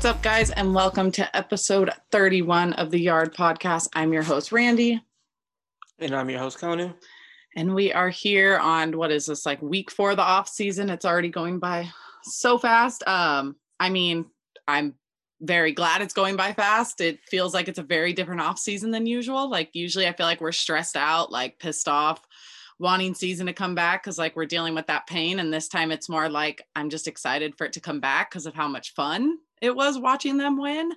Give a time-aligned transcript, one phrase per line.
[0.00, 3.86] What's up, guys, and welcome to episode 31 of the Yard Podcast.
[3.92, 4.98] I'm your host, Randy.
[5.98, 6.94] And I'm your host, Konu.
[7.54, 10.88] And we are here on what is this like week four of the off season?
[10.88, 11.90] It's already going by
[12.22, 13.06] so fast.
[13.06, 14.24] Um, I mean,
[14.66, 14.94] I'm
[15.42, 17.02] very glad it's going by fast.
[17.02, 19.50] It feels like it's a very different off season than usual.
[19.50, 22.26] Like usually I feel like we're stressed out, like pissed off,
[22.80, 25.38] wanting season to come back because like we're dealing with that pain.
[25.38, 28.46] And this time it's more like I'm just excited for it to come back because
[28.46, 30.90] of how much fun it was watching them win.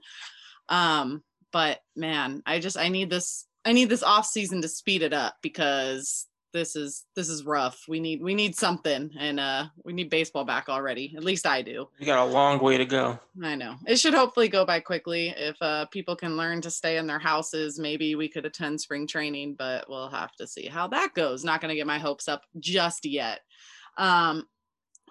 [0.69, 5.03] Um, but man, I just I need this I need this off season to speed
[5.03, 7.83] it up because this is this is rough.
[7.87, 11.13] We need we need something and uh we need baseball back already.
[11.17, 11.89] At least I do.
[11.99, 13.19] You got a long way to go.
[13.43, 13.75] I know.
[13.85, 15.33] It should hopefully go by quickly.
[15.35, 19.07] If uh people can learn to stay in their houses, maybe we could attend spring
[19.07, 21.43] training, but we'll have to see how that goes.
[21.43, 23.41] Not going to get my hopes up just yet.
[23.97, 24.45] Um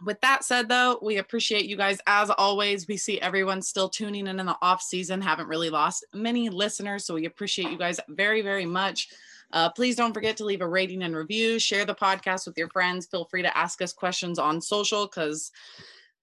[0.05, 4.27] with that said though we appreciate you guys as always we see everyone still tuning
[4.27, 8.01] in in the off season haven't really lost many listeners so we appreciate you guys
[8.09, 9.09] very very much
[9.53, 12.69] uh, please don't forget to leave a rating and review share the podcast with your
[12.71, 15.51] friends feel free to ask us questions on social because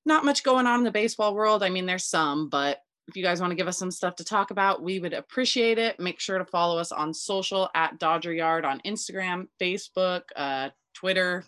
[0.06, 3.24] not much going on in the baseball world i mean there's some but if you
[3.24, 6.00] guys want to give us some stuff to talk about, we would appreciate it.
[6.00, 11.44] Make sure to follow us on social at Dodger Yard on Instagram, Facebook, uh, Twitter,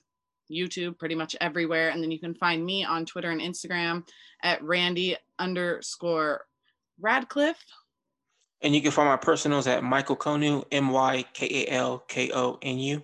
[0.51, 1.89] YouTube, pretty much everywhere.
[1.89, 4.07] And then you can find me on Twitter and Instagram
[4.43, 6.45] at Randy underscore
[6.99, 7.63] Radcliffe.
[8.63, 12.31] And you can find my personals at Mykal Konu, M Y K A L K
[12.33, 13.03] O N U.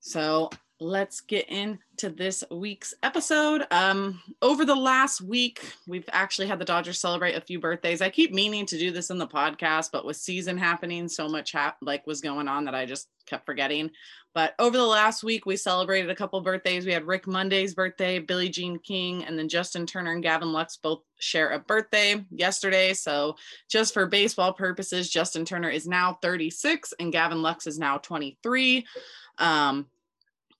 [0.00, 0.50] So
[0.80, 3.66] let's get into this week's episode.
[3.70, 8.00] Um, over the last week, we've actually had the Dodgers celebrate a few birthdays.
[8.00, 11.52] I keep meaning to do this in the podcast, but with season happening, so much
[11.52, 13.90] hap- like was going on that I just kept forgetting.
[14.34, 16.86] But over the last week, we celebrated a couple birthdays.
[16.86, 20.76] We had Rick Monday's birthday, Billie Jean King, and then Justin Turner and Gavin Lux
[20.76, 22.94] both share a birthday yesterday.
[22.94, 23.34] So,
[23.68, 28.86] just for baseball purposes, Justin Turner is now 36 and Gavin Lux is now 23.
[29.38, 29.86] Um,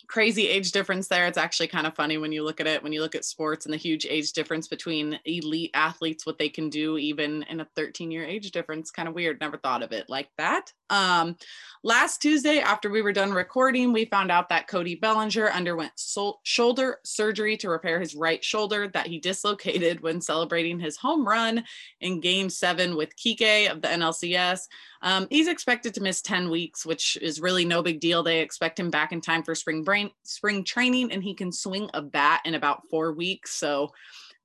[0.08, 1.26] crazy age difference there.
[1.26, 3.66] It's actually kind of funny when you look at it, when you look at sports
[3.66, 7.68] and the huge age difference between elite athletes, what they can do even in a
[7.76, 8.90] 13 year age difference.
[8.90, 9.38] Kind of weird.
[9.40, 10.72] Never thought of it like that.
[10.90, 11.36] Um,
[11.82, 16.40] last Tuesday, after we were done recording, we found out that Cody Bellinger underwent sol-
[16.42, 21.64] shoulder surgery to repair his right shoulder that he dislocated when celebrating his home run
[22.00, 24.60] in game seven with Kike of the NLCS.
[25.02, 28.22] Um, he's expected to miss 10 weeks, which is really no big deal.
[28.22, 31.88] They expect him back in time for spring brain, spring training, and he can swing
[31.94, 33.54] a bat in about four weeks.
[33.54, 33.92] So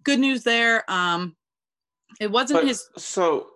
[0.03, 0.84] good news there.
[0.91, 1.36] Um,
[2.19, 3.47] it wasn't But his so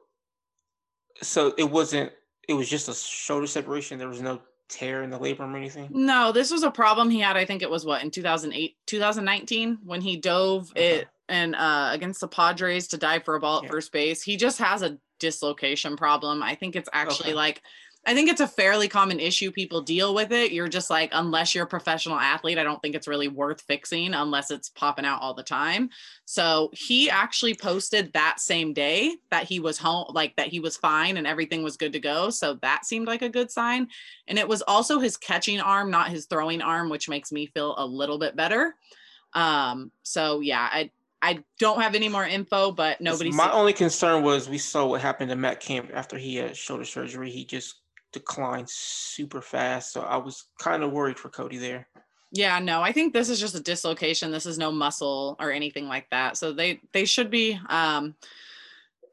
[1.22, 2.12] so it wasn't
[2.48, 3.98] it was just a shoulder separation.
[4.00, 5.90] There was no tear in the labrum or anything.
[5.92, 7.38] no, this was a problem he had.
[7.38, 11.00] I think it was what in 2008, 2019 when he dove Okay.
[11.00, 13.70] it and uh against the Padres to dive for a ball at Yeah.
[13.70, 14.22] first base.
[14.22, 16.44] He just has a dislocation problem.
[16.44, 17.34] I think it's actually Okay.
[17.36, 17.62] like
[18.08, 19.52] I think it's a fairly common issue.
[19.52, 20.54] People deal with it.
[20.54, 24.14] You're just like, unless you're a professional athlete, I don't think it's really worth fixing
[24.14, 25.90] unless it's popping out all the time.
[26.24, 30.78] So he actually posted that same day that he was home, like that he was
[30.78, 32.30] fine and everything was good to go.
[32.30, 33.90] So that seemed like a good sign.
[34.30, 37.76] And it was also his catching arm, not his throwing arm, which makes me feel
[37.78, 38.74] a little bit better.
[39.34, 40.92] Um, so yeah, I
[41.22, 45.02] I don't have any more info, but nobody My only concern was we saw what
[45.02, 47.32] happened to Matt Kemp after he had shoulder surgery.
[47.32, 47.82] He just
[48.14, 49.94] declined super fast.
[49.94, 51.88] So I was kind of worried for Cody there.
[52.32, 54.32] Yeah, no, I think this is just a dislocation.
[54.32, 56.36] This is no muscle or anything like that.
[56.38, 58.16] So they they should be um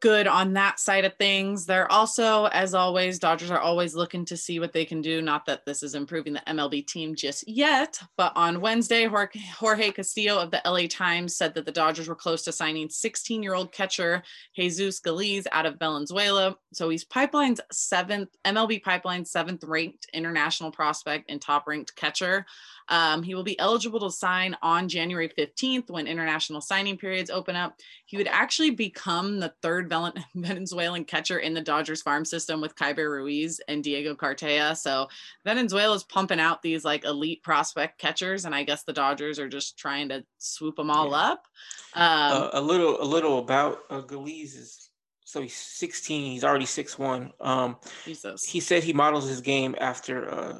[0.04, 1.64] good on that side of things.
[1.64, 5.22] They're also, as always, Dodgers are always looking to see what they can do.
[5.22, 10.38] Not that this is improving the MLB team just yet, but on Wednesday, Jorge Castillo
[10.38, 13.72] of the LA Times said that the Dodgers were close to signing 16 year old
[13.72, 14.22] catcher
[14.54, 16.54] Jesus Galiz out of Venezuela.
[16.74, 22.44] So he's Pipeline's seventh, MLB Pipeline's seventh ranked international prospect and top ranked catcher.
[22.88, 27.56] Um, he will be eligible to sign on January 15th when international signing periods open
[27.56, 27.78] up.
[28.06, 29.92] He would actually become the third
[30.34, 34.76] Venezuelan catcher in the Dodgers farm system with Keibert Ruiz and Diego Cartaya.
[34.76, 35.08] So
[35.44, 39.48] Venezuela is pumping out these like elite prospect catchers, and I guess the Dodgers are
[39.48, 41.16] just trying to swoop them all Yeah.
[41.32, 41.46] up.
[41.94, 42.02] Um,
[42.42, 44.90] uh, a little a little about uh, Galiz is
[45.24, 46.32] so he's 16.
[46.32, 47.32] He's already 6'1.
[47.40, 48.44] Um, Jesus.
[48.44, 50.58] he said he models his game after uh,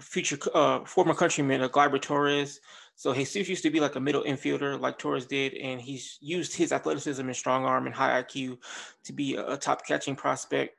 [0.00, 2.60] future uh, former countryman, uh, Gleyber Torres.
[2.96, 6.54] So Jesus used to be like a middle infielder, like Torres did, and he's used
[6.54, 8.58] his athleticism and strong arm and high IQ
[9.04, 10.76] to be a, a top catching prospect.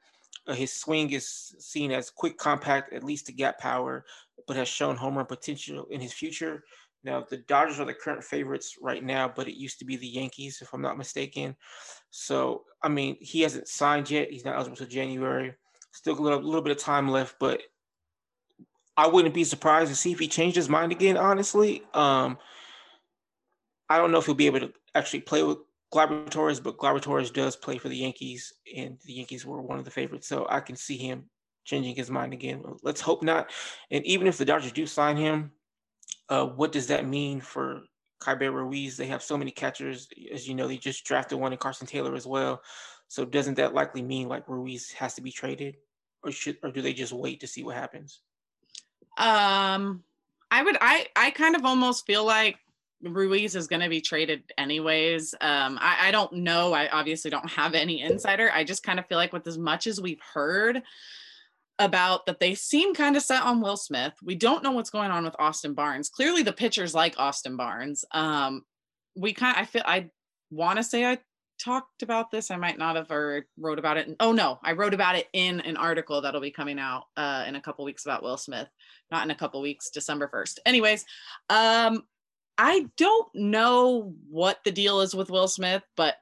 [0.48, 4.06] Uh, his swing is seen as quick, compact, at least to gap power,
[4.48, 6.64] but has shown home run potential in his future.
[7.04, 10.08] Now the Dodgers are the current favorites right now, but it used to be the
[10.08, 11.56] Yankees, if I'm not mistaken.
[12.10, 14.32] So I mean, he hasn't signed yet.
[14.32, 15.54] He's not eligible until January.
[15.92, 17.62] Still a little, little bit of time left, but
[18.98, 21.18] I wouldn't be surprised to see if he changed his mind again.
[21.18, 22.38] Honestly, um,
[23.90, 25.58] I don't know if he'll be able to actually play with
[25.94, 29.80] Gleyber Torres, but Gleyber Torres does play for the Yankees, and the Yankees were one
[29.80, 30.28] of the favorites.
[30.28, 31.30] So I can see him
[31.66, 32.64] changing his mind again.
[32.84, 33.52] Let's hope not.
[33.92, 35.52] And even if the Dodgers do sign him,
[36.30, 37.82] uh, what does that mean for
[38.22, 38.98] Keibert Ruiz?
[38.98, 40.08] They have so many catchers.
[40.34, 42.62] As you know, they just drafted one in Carson Taylor as well.
[43.08, 45.76] So doesn't that likely mean like Ruiz has to be traded,
[46.24, 48.22] or should or do they just wait to see what happens?
[49.18, 50.04] Um,
[50.52, 50.78] I would.
[50.80, 52.58] I I kind of almost feel like
[53.02, 55.34] Ruiz is going to be traded anyways.
[55.42, 56.74] Um, I, I don't know.
[56.74, 58.52] I obviously don't have any insider.
[58.52, 60.82] I just kind of feel like with as much as we've heard
[61.78, 64.14] about that they seem kind of set on Will Smith.
[64.24, 66.10] We don't know what's going on with Austin Barnes.
[66.10, 68.06] Clearly the pitchers like Austin Barnes.
[68.12, 68.64] Um,
[69.16, 70.10] we kind of, I feel I
[70.52, 71.20] want to say I
[71.58, 72.52] talked about this.
[72.52, 74.16] I might not have or wrote about it.
[74.20, 77.56] Oh no, I wrote about it in an article that'll be coming out uh, in
[77.56, 78.68] a couple weeks about Will Smith.
[79.12, 80.60] Not in a couple weeks, December 1st.
[80.66, 81.06] Anyways,
[81.50, 82.04] um,
[82.58, 86.16] I don't know what the deal is with Will Smith, but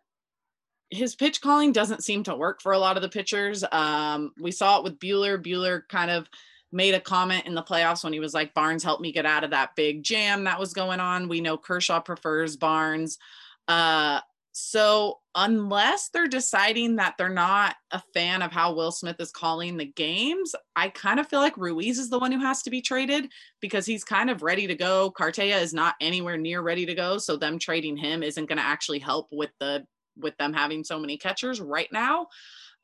[0.90, 3.64] his pitch calling doesn't seem to work for a lot of the pitchers.
[3.72, 5.42] Um, we saw it with Buehler.
[5.42, 6.28] Buehler kind of
[6.72, 9.44] made a comment in the playoffs when he was like, Barnes helped me get out
[9.44, 11.30] of that big jam that was going on.
[11.30, 13.20] We know Kershaw prefers Barnes.
[13.68, 14.20] Uh,
[14.56, 19.78] so unless they're deciding that they're not a fan of how Will Smith is calling
[19.78, 22.80] the games, I kind of feel like Ruiz is the one who has to be
[22.80, 25.12] traded because he's kind of ready to go.
[25.12, 28.64] Cartaya is not anywhere near ready to go, so them trading him isn't going to
[28.64, 29.84] actually help with the
[30.16, 32.28] with them having so many catchers right now.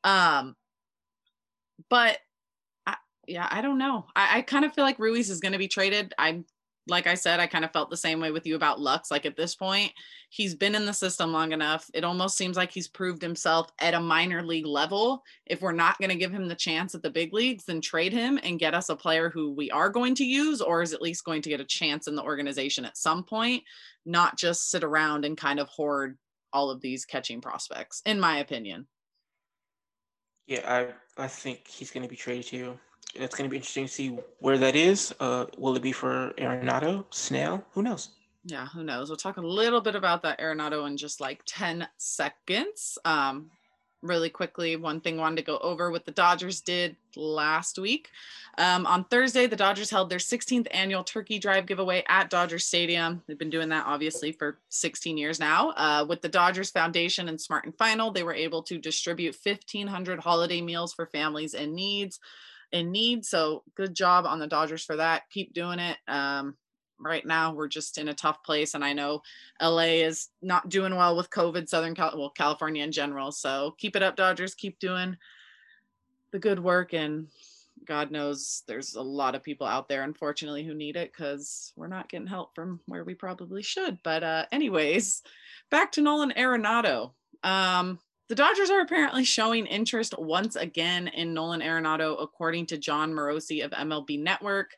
[0.02, 0.56] Um,
[1.88, 2.18] but
[2.84, 2.96] I,
[3.28, 4.06] yeah, I don't know.
[4.16, 6.14] I, I kind of feel like Ruiz is going to be traded.
[6.18, 6.46] I'm
[6.88, 9.10] like I said, I kind of felt the same way with you about Lux.
[9.10, 9.92] Like at this point,
[10.30, 11.88] he's been in the system long enough.
[11.94, 15.22] It almost seems like he's proved himself at a minor league level.
[15.46, 18.12] If we're not going to give him the chance at the big leagues, then trade
[18.12, 21.02] him and get us a player who we are going to use, or is at
[21.02, 23.62] least going to get a chance in the organization at some point,
[24.06, 26.18] not just sit around and kind of hoard
[26.52, 28.86] all of these catching prospects, in my opinion.
[30.46, 32.76] Yeah, I I think he's going to be traded
[33.14, 35.14] too it's going to be interesting to see where that is.
[35.20, 37.64] Uh, will it be for Arenado, Snell?
[37.72, 38.10] Who knows?
[38.44, 39.10] Yeah, who knows?
[39.10, 42.98] We'll talk a little bit about that Arenado in just like 10 seconds.
[43.04, 43.50] Um,
[44.02, 48.08] really quickly, one thing I wanted to go over what the Dodgers did last week.
[48.56, 53.22] Um, on Thursday, the Dodgers held their 16th annual turkey drive giveaway at Dodger Stadium.
[53.26, 55.70] They've been doing that obviously for 16 years now.
[55.70, 60.20] Uh, with the Dodgers Foundation and Smart and Final, they were able to distribute 1,500
[60.20, 62.20] holiday meals for families in needs
[62.72, 63.24] in need.
[63.24, 65.22] So good job on the Dodgers for that.
[65.30, 65.98] Keep doing it.
[66.08, 66.56] Um,
[67.00, 69.22] right now we're just in a tough place and i know
[69.60, 73.96] la is not doing well with covid southern Cal- well california in general so keep
[73.96, 75.16] it up dodgers keep doing
[76.30, 77.28] the good work and
[77.86, 81.88] god knows there's a lot of people out there unfortunately who need it because we're
[81.88, 85.22] not getting help from where we probably should but uh anyways
[85.70, 87.12] back to nolan arenado
[87.42, 87.98] um
[88.30, 93.64] the Dodgers are apparently showing interest once again in Nolan Arenado, according to Jon Morosi
[93.64, 94.76] of MLB Network.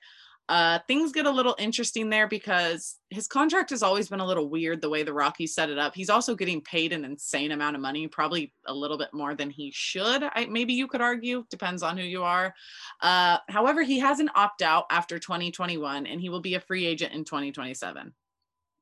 [0.49, 4.49] Uh, things get a little interesting there because his contract has always been a little
[4.49, 5.95] weird the way the Rockies set it up.
[5.95, 9.51] He's also getting paid an insane amount of money, probably a little bit more than
[9.51, 10.23] he should.
[10.23, 12.55] I, maybe you could argue, depends on who you are.
[13.03, 16.87] Uh, however, he has an opt out after 2021 and he will be a free
[16.87, 18.15] agent in 2027.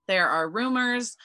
[0.07, 1.17] There are rumors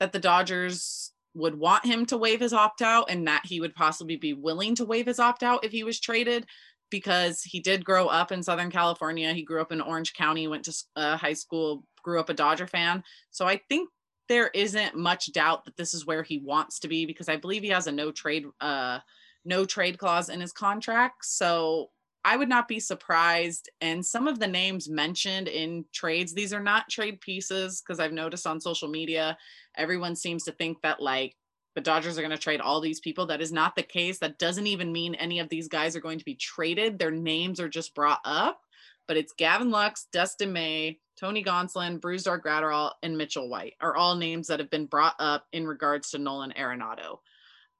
[0.00, 3.74] that the Dodgers would want him to waive his opt out and that he would
[3.74, 6.46] possibly be willing to waive his opt out if he was traded
[6.90, 9.32] because he did grow up in Southern California.
[9.32, 12.66] He grew up in Orange County, went to uh, high school, grew up a Dodger
[12.66, 13.04] fan.
[13.30, 13.90] So I think
[14.28, 17.62] there isn't much doubt that this is where he wants to be because I believe
[17.62, 18.98] he has a no trade uh
[19.44, 21.24] no trade clause in his contract.
[21.24, 21.90] So
[22.24, 23.70] I would not be surprised.
[23.80, 28.12] And some of the names mentioned in trades, these are not trade pieces because I've
[28.12, 29.38] noticed on social media,
[29.76, 31.36] everyone seems to think that like
[31.74, 33.26] the Dodgers are going to trade all these people.
[33.26, 34.18] That is not the case.
[34.18, 36.98] That doesn't even mean any of these guys are going to be traded.
[36.98, 38.62] Their names are just brought up,
[39.06, 44.16] but it's Gavin Lux, Dustin May, Tony Gonsolin, Brusdar Graterol, and Mitchell White are all
[44.16, 47.18] names that have been brought up in regards to Nolan Arenado.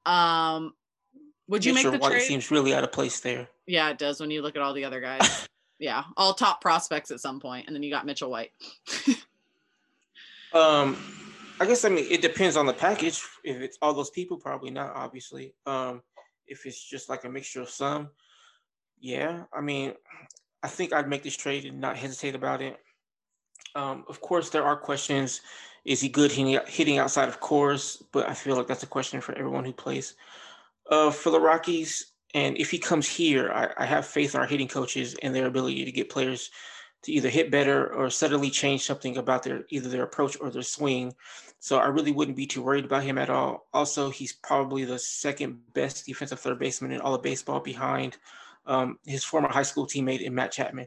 [0.06, 0.74] Um,
[1.48, 2.22] would you Mitchell make the White trade?
[2.22, 3.48] seems really out of place there.
[3.68, 5.46] Yeah, it does when you look at all the other guys.
[5.78, 8.50] yeah, all top prospects at some point, and then you got Mitchell White.
[10.54, 10.96] um,
[11.60, 13.22] I guess I mean it depends on the package.
[13.44, 14.96] If it's all those people, probably not.
[14.96, 16.02] Obviously, um,
[16.46, 18.08] if it's just like a mixture of some,
[19.00, 19.44] yeah.
[19.52, 19.92] I mean,
[20.62, 22.78] I think I'd make this trade and not hesitate about it.
[23.74, 25.42] Um, of course, there are questions.
[25.84, 28.02] Is he good hitting, hitting outside of course?
[28.12, 30.14] But I feel like that's a question for everyone who plays.
[30.90, 34.46] Uh, for the Rockies, and if he comes here, I, I have faith in our
[34.46, 36.50] hitting coaches and their ability to get players
[37.02, 40.62] to either hit better or subtly change something about their either their approach or their
[40.62, 41.14] swing.
[41.60, 43.68] So I really wouldn't be too worried about him at all.
[43.72, 48.16] Also, he's probably the second best defensive third baseman in all of baseball behind
[48.66, 50.86] um, his former high school teammate in Matt Chapman.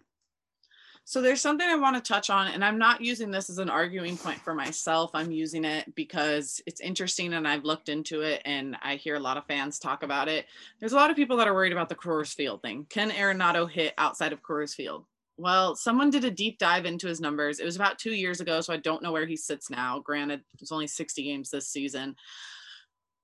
[1.03, 3.69] So there's something I want to touch on, and I'm not using this as an
[3.69, 5.11] arguing point for myself.
[5.13, 9.19] I'm using it because it's interesting and I've looked into it and I hear a
[9.19, 10.45] lot of fans talk about it.
[10.79, 12.85] There's a lot of people that are worried about the Coors Field thing.
[12.89, 15.05] Can Arenado hit outside of Coors Field?
[15.37, 17.59] Well, someone did a deep dive into his numbers.
[17.59, 19.99] It was about two years ago, so I don't know where he sits now.
[19.99, 22.15] Granted, it's only 60 games this season.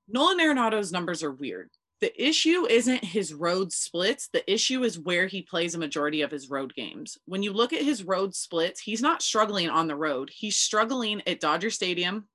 [0.10, 1.70] Nolan Arenado's numbers are weird
[2.00, 4.28] the issue isn't his road splits.
[4.28, 7.18] The issue is where he plays a majority of his road games.
[7.26, 10.30] When you look at his road splits, he's not struggling on the road.
[10.32, 12.28] He's struggling at Dodger Stadium,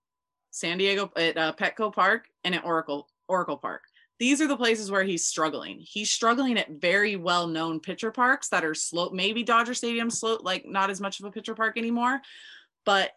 [0.51, 3.83] San Diego, at uh, Petco Park, and at Oracle Oracle Park.
[4.19, 5.79] These are the places where he's struggling.
[5.81, 9.11] He's struggling at very well-known pitcher parks that are slow.
[9.11, 12.21] Maybe Dodger Stadium slow, like not as much of a pitcher park anymore,
[12.85, 13.13] but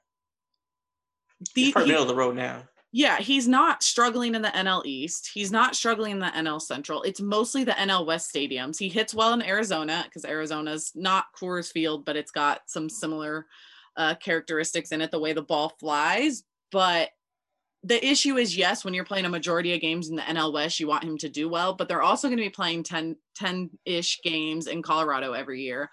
[1.56, 2.64] the he's part middle of the road now
[2.98, 5.30] yeah, he's not struggling in the NL East.
[5.34, 7.04] He's not struggling in the NL Central.
[7.04, 8.80] It's mostly the NL West stadiums.
[8.80, 13.48] He hits well in Arizona because Arizona's not Coors Field, but it's got some similar
[13.98, 16.44] uh, characteristics in it, the way the ball flies.
[16.72, 17.10] But
[17.84, 20.80] the issue is yes, when you're playing a majority of games in the NL West,
[20.80, 24.22] you want him to do well, but they're also going to be playing 10 10-ish
[24.22, 25.90] games in Colorado every year.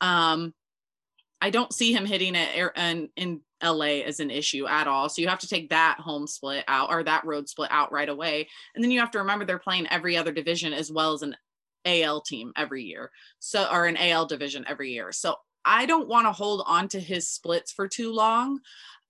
[0.00, 0.54] Um,
[1.40, 5.08] I don't see him hitting it in, in LA as an issue at all.
[5.08, 8.08] So you have to take that home split out or that road split out right
[8.08, 8.48] away.
[8.74, 11.36] And then you have to remember they're playing every other division as well as an
[11.84, 13.10] AL team every year.
[13.38, 15.12] So, or an AL division every year.
[15.12, 18.60] So I don't want to hold on to his splits for too long.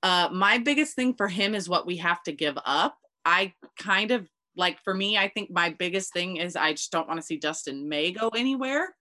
[0.03, 2.97] Uh, my biggest thing for him is what we have to give up.
[3.25, 7.09] I kind of like for me, I think my biggest thing is I just don't
[7.09, 8.95] want to see Dustin May go anywhere.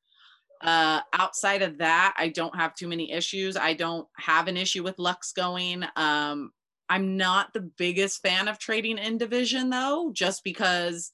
[0.62, 3.58] Uh, outside of that, I don't have too many issues.
[3.58, 5.84] I don't have an issue with Lux going.
[5.96, 6.52] Um,
[6.90, 11.12] I'm not the biggest fan of trading in division though, just because.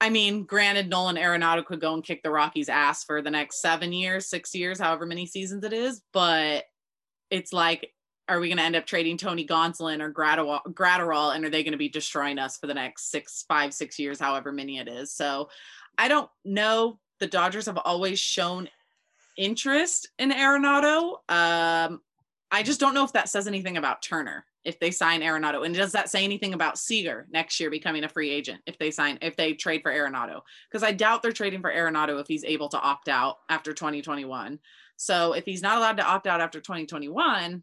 [0.00, 3.62] I mean, granted, Nolan Arenado could go and kick the Rockies' ass for the next
[3.62, 6.02] seven years, six years, however many seasons it is.
[6.12, 6.64] But
[7.30, 7.90] it's like,
[8.28, 11.72] are we going to end up trading Tony Gonsolin or Graterol, and are they going
[11.72, 15.14] to be destroying us for the next six, five, six years, however many it is?
[15.14, 15.48] So
[15.96, 18.68] I don't know the Dodgers have always shown
[19.36, 21.16] interest in Arenado.
[21.28, 22.00] Um,
[22.50, 25.64] I just don't know if that says anything about Turner if they sign Arenado.
[25.66, 28.90] And does that say anything about Seager next year becoming a free agent if they
[28.90, 30.40] sign if they trade for Arenado?
[30.70, 34.58] Because I doubt they're trading for Arenado if he's able to opt out after 2021.
[34.96, 37.62] So if he's not allowed to opt out after 2021,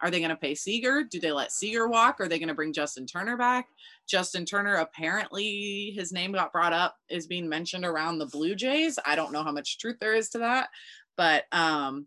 [0.00, 1.04] are they going to pay Seager?
[1.04, 2.20] Do they let Seager walk?
[2.20, 3.66] Are they going to bring Justin Turner back?
[4.08, 8.98] Justin Turner, apparently, his name got brought up, is being mentioned around the Blue Jays.
[9.06, 10.68] I don't know how much truth there is to that,
[11.16, 12.06] but um,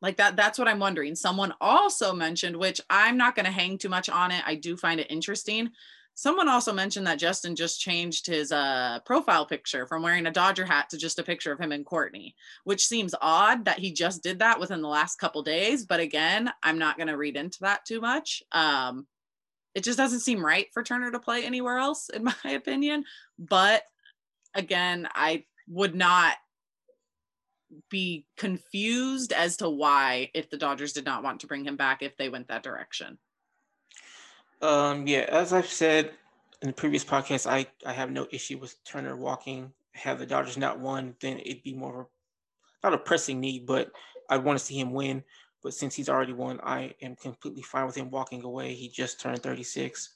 [0.00, 1.14] like that, that's what I'm wondering.
[1.14, 4.42] Someone also mentioned, which I'm not going to hang too much on it.
[4.46, 5.70] I do find it interesting.
[6.18, 10.64] Someone also mentioned that Justin just changed his uh, profile picture from wearing a Dodger
[10.64, 12.34] hat to just a picture of him and Courtney,
[12.64, 15.86] which seems odd that he just did that within the last couple days.
[15.86, 18.42] But again, I'm not going to read into that too much.
[18.50, 19.06] Um,
[19.76, 23.04] it just doesn't seem right for Turner to play anywhere else, in my opinion.
[23.38, 23.84] But
[24.56, 26.34] again, I would not
[27.90, 32.02] be confused as to why if the Dodgers did not want to bring him back
[32.02, 33.18] if they went that direction.
[34.60, 36.12] Um, yeah, as I've said
[36.62, 39.72] in the previous podcast, I, I have no issue with Turner walking.
[39.92, 42.06] Have the Dodgers not won, then it'd be more of
[42.82, 43.90] not a pressing need, but
[44.28, 45.24] I'd want to see him win.
[45.62, 48.74] But since he's already won, I am completely fine with him walking away.
[48.74, 50.14] He just turned 36.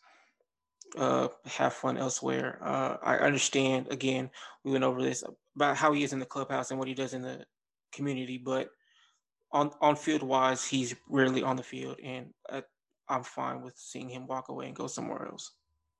[0.96, 2.58] Uh, have fun elsewhere.
[2.62, 3.88] Uh, I understand.
[3.90, 4.30] Again,
[4.62, 5.24] we went over this
[5.56, 7.44] about how he is in the clubhouse and what he does in the
[7.92, 8.70] community, but
[9.52, 12.62] on on field wise, he's rarely on the field, and uh,
[13.08, 15.52] I'm fine with seeing him walk away and go somewhere else.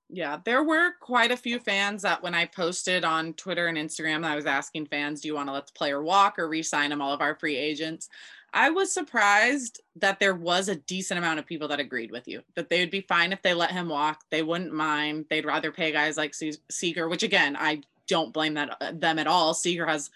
[0.09, 4.23] Yeah, there were quite a few fans that when I posted on Twitter and Instagram,
[4.23, 7.01] I was asking fans, do you want to let the player walk or re-sign him
[7.01, 8.09] all of our free agents?
[8.53, 12.43] I was surprised that there was a decent amount of people that agreed with you
[12.53, 14.23] that they would be fine if they let him walk.
[14.29, 15.25] They wouldn't mind.
[15.29, 16.35] They'd rather pay guys like
[16.69, 19.55] Seager, which again, I don't blame that uh, them at all.
[19.55, 20.11] Seager has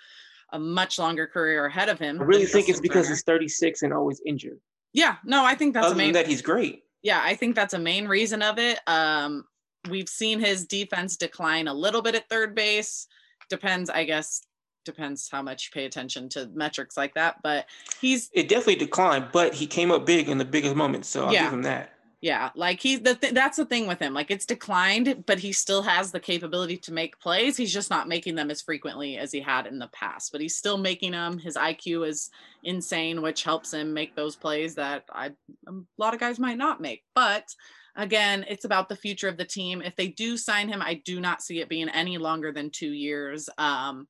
[0.52, 2.22] a much longer career ahead of him.
[2.22, 4.60] I really think it's because he's 36 and always injured.
[4.94, 6.84] Yeah, no, I think that's Other main, that he's great.
[7.04, 8.80] Yeah, I think that's a main reason of it.
[8.88, 9.46] Um,
[9.90, 13.08] we've seen his defense decline a little bit at third base.
[13.50, 14.42] Depends, I guess,
[14.86, 17.36] depends how much you pay attention to metrics like that.
[17.44, 17.68] But
[18.02, 21.34] he's it definitely declined, but he came up big in the biggest moments, so I'll
[21.34, 21.44] yeah.
[21.44, 21.94] give him that.
[22.20, 24.14] Yeah, like he's the th- that's the thing with him.
[24.16, 27.56] Like it's declined, but he still has the capability to make plays.
[27.56, 30.58] He's just not making them as frequently as he had in the past, but he's
[30.58, 31.38] still making them.
[31.38, 32.32] His IQ is
[32.64, 35.28] insane, which helps him make those plays that I
[35.68, 37.04] a lot of guys might not make.
[37.14, 37.54] But
[37.96, 39.84] again, it's about the future of the team.
[39.84, 42.90] If they do sign him, I do not see it being any longer than 2
[42.94, 43.48] years.
[43.60, 44.08] Um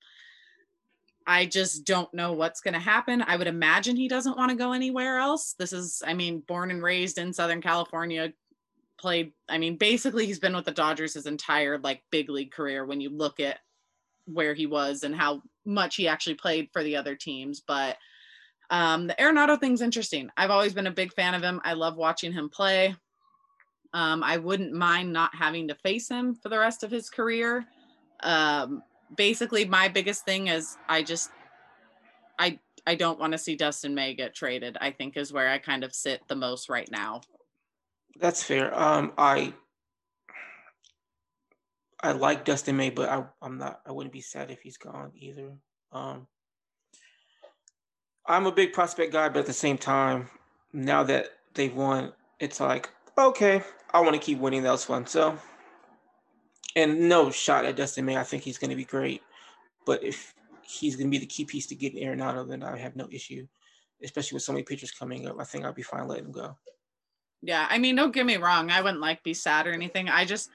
[1.27, 3.21] I just don't know what's going to happen.
[3.21, 5.55] I would imagine he doesn't want to go anywhere else.
[5.59, 8.31] This is, I mean, born and raised in Southern California,
[8.97, 12.85] played, I mean, basically he's been with the Dodgers his entire like big league career
[12.85, 13.59] when you look at
[14.25, 17.61] where he was and how much he actually played for the other teams.
[17.65, 17.97] But
[18.69, 20.29] um, the Arenado thing's interesting.
[20.37, 21.59] I've always been a big fan of him.
[21.65, 22.95] I love watching him play.
[23.93, 27.65] Um, I wouldn't mind not having to face him for the rest of his career.
[28.21, 28.81] Um,
[29.15, 31.29] basically my biggest thing is I just
[32.39, 34.77] I I don't want to see Dustin May get traded.
[34.79, 37.21] I think is where I kind of sit the most right now.
[38.19, 38.77] That's fair.
[38.77, 39.53] Um I
[42.01, 45.11] I like Dustin May, but I, I'm not I wouldn't be sad if he's gone
[45.15, 45.57] either.
[45.91, 46.27] Um
[48.25, 50.29] I'm a big prospect guy, but at the same time,
[50.73, 54.63] now that they've won, it's like, okay, I want to keep winning.
[54.63, 55.07] That was fun.
[55.07, 55.39] So
[56.77, 58.17] and no shot at Dustin May.
[58.17, 59.23] I think he's going to be great,
[59.85, 62.95] but if he's going to be the key piece to getting Arenado, then I have
[62.95, 63.47] no issue,
[64.03, 65.37] especially with so many pitchers coming up.
[65.39, 66.55] I think I'll be fine letting him go.
[67.41, 68.69] Yeah, I mean, don't get me wrong.
[68.69, 70.07] I wouldn't like be sad or anything.
[70.07, 70.49] I just,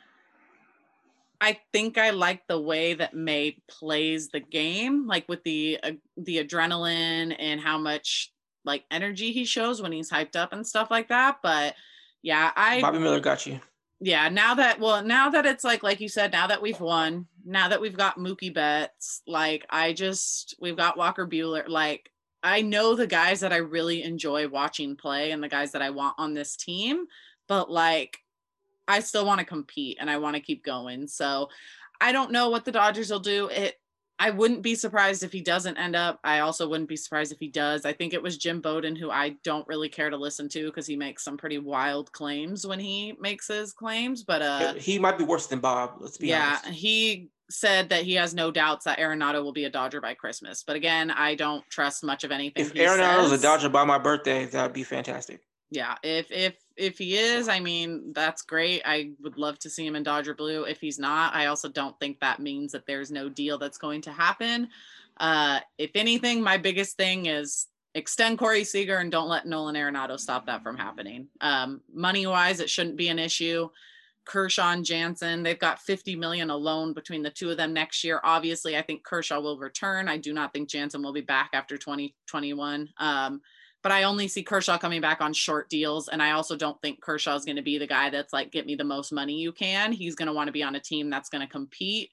[1.41, 5.93] I think I like the way that May plays the game, like with the uh,
[6.17, 8.33] the adrenaline and how much
[8.65, 11.39] like energy he shows when he's hyped up and stuff like that.
[11.43, 11.75] But
[12.23, 13.61] yeah, I Bobby Miller got you
[14.05, 17.27] yeah, now that well, now that it's like like you said, now that we've won,
[17.45, 22.11] now that we've got Mookie Betts, like I just we've got Walker Buehler, like
[22.43, 25.91] I know the guys that I really enjoy watching play and the guys that I
[25.91, 27.05] want on this team,
[27.47, 28.19] but like
[28.89, 31.07] I still want to compete and I want to keep going.
[31.07, 31.49] So
[32.01, 33.47] I don't know what the Dodgers will do.
[33.53, 33.77] It
[34.23, 36.21] I wouldn't be surprised if he doesn't end up.
[36.23, 37.85] I also wouldn't be surprised if he does.
[37.85, 40.87] I think it was Jim Bowden who I don't really care to listen to because
[40.87, 44.23] he makes some pretty wild claims when he makes his claims.
[44.23, 45.95] But uh, he might be worse than Bob.
[45.99, 46.79] Let's be yeah, honest.
[46.79, 50.63] he said that he has no doubts that Arenado will be a Dodger by Christmas.
[50.65, 52.65] But again, I don't trust much of anything.
[52.65, 55.41] If Arenado is a Dodger by my birthday, that'd be fantastic.
[55.73, 58.83] Yeah, if if if he is, I mean, that's great.
[58.85, 60.65] I would love to see him in Dodger blue.
[60.65, 64.03] If he's not, I also don't think that means that there's no deal that's going
[64.03, 64.69] to happen.
[65.19, 70.19] Uh, if anything, my biggest thing is extend Corey Seager and don't let Nolan Arenado
[70.19, 71.29] stop that from happening.
[71.41, 73.69] Um, money wise, it shouldn't be an issue.
[74.25, 78.21] Kershaw and Jansen, they've got 50 million alone between the two of them next year.
[78.23, 80.09] Obviously, I think Kershaw will return.
[80.09, 82.89] I do not think Jansen will be back after 2021.
[82.99, 83.41] Um,
[83.83, 86.09] but I only see Kershaw coming back on short deals.
[86.09, 88.67] And I also don't think Kershaw is going to be the guy that's like, get
[88.67, 89.93] me the most money you can.
[89.93, 92.11] He's going to want to be on a team that's going to compete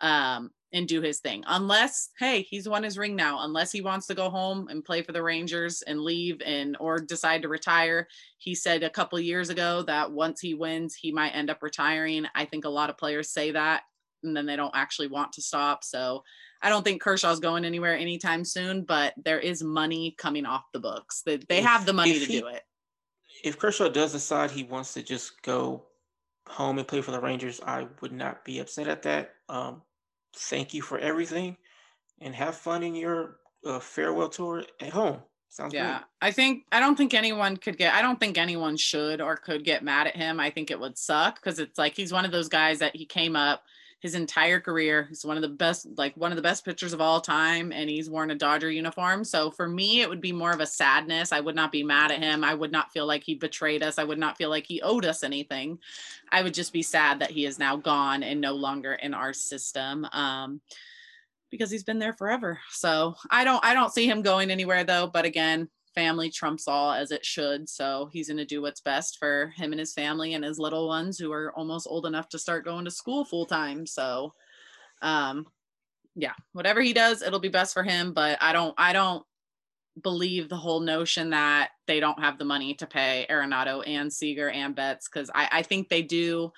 [0.00, 1.44] um, and do his thing.
[1.46, 3.44] Unless, hey, he's won his ring now.
[3.44, 6.98] Unless he wants to go home and play for the Rangers and leave and or
[6.98, 8.08] decide to retire.
[8.38, 12.24] He said a couple years ago that once he wins, he might end up retiring.
[12.34, 13.82] I think a lot of players say that
[14.22, 15.84] and then they don't actually want to stop.
[15.84, 16.22] So
[16.62, 20.80] I don't think Kershaw's going anywhere anytime soon, but there is money coming off the
[20.80, 21.22] books.
[21.24, 22.62] They, they if, have the money to he, do it.
[23.42, 25.84] If Kershaw does decide he wants to just go
[26.46, 29.32] home and play for the Rangers, I would not be upset at that.
[29.48, 29.82] Um,
[30.36, 31.56] thank you for everything
[32.20, 35.18] and have fun in your uh, farewell tour at home.
[35.48, 35.78] Sounds good.
[35.78, 36.04] yeah, great.
[36.22, 37.92] I think I don't think anyone could get.
[37.94, 40.38] I don't think anyone should or could get mad at him.
[40.38, 43.04] I think it would suck because it's like he's one of those guys that he
[43.04, 43.62] came up
[44.00, 45.06] his entire career.
[45.08, 47.88] He's one of the best, like one of the best pitchers of all time, and
[47.88, 49.24] he's worn a Dodger uniform.
[49.24, 51.32] So for me, it would be more of a sadness.
[51.32, 52.42] I would not be mad at him.
[52.42, 53.98] I would not feel like he betrayed us.
[53.98, 55.78] I would not feel like he owed us anything.
[56.32, 59.34] I would just be sad that he is now gone and no longer in our
[59.34, 60.06] system.
[60.12, 60.62] Um,
[61.50, 62.60] because he's been there forever.
[62.70, 65.08] So I don't I don't see him going anywhere though.
[65.08, 67.68] But again, family trumps all as it should.
[67.68, 70.86] So he's going to do what's best for him and his family and his little
[70.88, 73.86] ones who are almost old enough to start going to school full time.
[73.86, 74.34] So,
[75.02, 75.46] um,
[76.14, 78.12] yeah, whatever he does, it'll be best for him.
[78.12, 79.24] But I don't, I don't
[80.00, 84.50] believe the whole notion that they don't have the money to pay Arenado and Seager
[84.50, 86.52] and Betts because I, I think they do.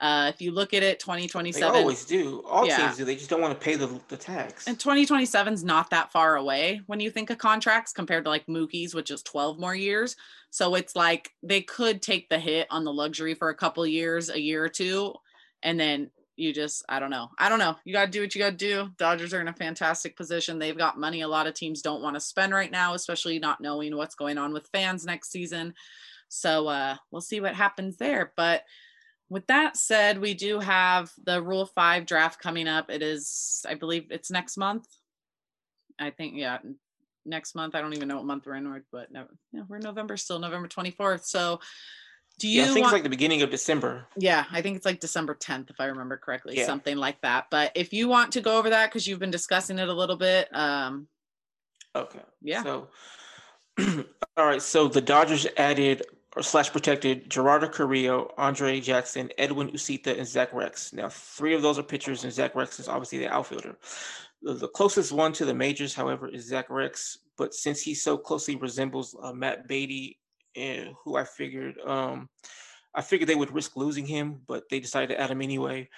[0.00, 1.72] Uh, if you look at it, 2027.
[1.72, 2.42] They always do.
[2.48, 2.78] All yeah.
[2.78, 3.04] teams do.
[3.04, 4.66] They just don't want to pay the, the tax.
[4.66, 8.46] And 2027 is not that far away when you think of contracts compared to like
[8.46, 10.16] Mookie's, which is 12 more years.
[10.48, 14.30] So it's like they could take the hit on the luxury for a couple years,
[14.30, 15.14] a year or two,
[15.62, 17.28] and then you just I don't know.
[17.38, 17.76] I don't know.
[17.84, 18.88] You got to do what you got to do.
[18.96, 20.58] Dodgers are in a fantastic position.
[20.58, 23.60] They've got money a lot of teams don't want to spend right now, especially not
[23.60, 25.74] knowing what's going on with fans next season.
[26.28, 28.64] So uh we'll see what happens there, but
[29.30, 32.90] with that said, we do have the Rule 5 draft coming up.
[32.90, 34.86] It is I believe it's next month.
[35.98, 36.58] I think yeah,
[37.24, 37.74] next month.
[37.74, 40.68] I don't even know what month we're in, but no, yeah, we're November still, November
[40.68, 41.24] 24th.
[41.24, 41.60] So
[42.40, 42.62] do you?
[42.62, 44.06] Yeah, I think want, it's like the beginning of December.
[44.16, 46.66] Yeah, I think it's like December 10th, if I remember correctly, yeah.
[46.66, 47.46] something like that.
[47.50, 50.16] But if you want to go over that because you've been discussing it a little
[50.16, 51.06] bit, um,
[51.94, 52.62] okay, yeah.
[52.62, 52.88] So,
[54.36, 54.62] all right.
[54.62, 56.02] So the Dodgers added
[56.40, 60.92] slash protected Gerardo Carrillo, Andre Jackson, Edwin Uceta, and Zach Reks.
[60.92, 63.76] Now, three of those are pitchers, and Zach Reks is obviously the outfielder.
[64.42, 67.18] The, the closest one to the majors, however, is Zach Reks.
[67.36, 70.18] But since he so closely resembles uh, Matt Beaty,
[70.56, 72.28] and who I figured um,
[72.94, 75.88] I figured they would risk losing him, but they decided to add him anyway.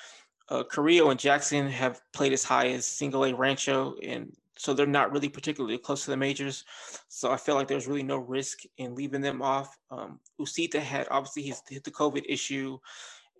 [0.48, 4.86] Uh, Carrillo and Jackson have played as high as single A Rancho, and so they're
[4.86, 6.64] not really particularly close to the majors.
[7.08, 9.76] So I felt like there's really no risk in leaving them off.
[9.90, 12.78] Um, Uceta had obviously his, hit the COVID issue,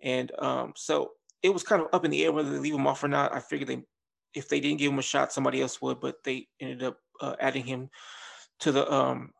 [0.03, 2.87] and um, so it was kind of up in the air whether they leave him
[2.87, 3.33] off or not.
[3.33, 3.83] I figured they,
[4.35, 7.35] if they didn't give him a shot, somebody else would, but they ended up uh,
[7.39, 7.89] adding him
[8.59, 9.31] to the um,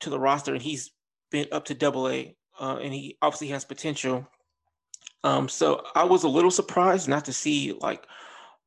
[0.00, 0.92] to the roster, and he's
[1.32, 4.24] been up to double A, uh, and he obviously has potential.
[5.24, 8.06] Um, so I was a little surprised not to see like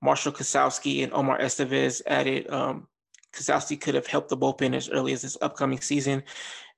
[0.02, 2.50] Marshall Kasowski and Omar Estevez added.
[2.50, 2.88] Um,
[3.34, 6.24] Kasowski could have helped the bullpen as early as this upcoming season,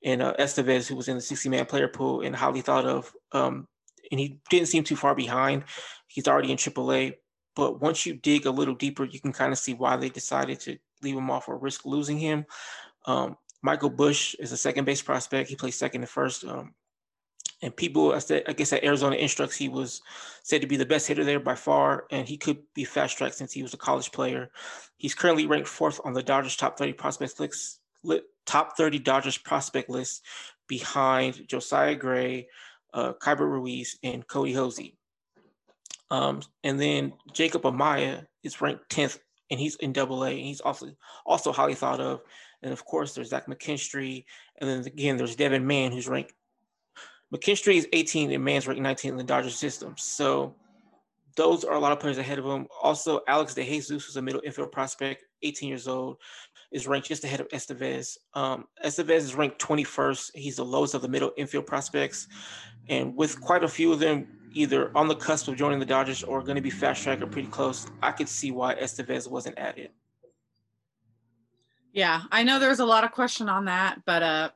[0.04, 3.68] and uh, Estevez, who was in the 60-man player pool and highly thought of, um,
[4.12, 5.64] and he didn't seem too far behind.
[6.08, 7.16] He's already in AAA,
[7.56, 10.60] but once you dig a little deeper, you can kind of see why they decided
[10.62, 12.46] to leave him off or risk losing him.
[13.06, 15.50] Um, Michael Busch is a second base prospect.
[15.50, 16.44] He plays second and first.
[16.46, 16.74] Um,
[17.62, 20.02] and people, I, said, I guess at Arizona Instructs, he was
[20.44, 23.36] said to be the best hitter there by far, and he could be fast tracked
[23.36, 24.50] since he was a college player.
[24.98, 27.80] He's currently ranked fourth on the Dodgers top 30 prospects list,
[28.46, 30.24] top 30 Dodgers prospect list
[30.68, 32.48] behind Josiah Gray,
[32.94, 34.94] uh, Keibert Ruiz, and Kody Hoese.
[36.12, 39.20] Um, and then Jacob Amaya is ranked 10th,
[39.52, 40.92] and he's in Double A, and he's also
[41.26, 42.22] also highly thought of.
[42.62, 44.26] And of course, there's Zach McKinstry.
[44.58, 46.34] And then again, there's Devin Mann, who's ranked.
[47.34, 49.94] McKinstry is 18 and ranked 19 in the Dodgers system.
[49.98, 50.56] So
[51.36, 52.68] those are a lot of players ahead of him.
[52.82, 56.18] Also, Alex DeJesus, who's a middle infield prospect, 18 years old,
[56.72, 58.18] is ranked just ahead of Estevez.
[58.34, 60.32] Um, Estevez is ranked 21st.
[60.36, 62.28] He's the lowest of the middle infield prospects.
[62.90, 66.24] And with quite a few of them either on the cusp of joining the Dodgers
[66.24, 69.58] or going to be fast track or pretty close, I could see why Estevez wasn't
[69.60, 69.92] added.
[71.94, 74.50] Yeah, I know there's a lot of question on that, but uh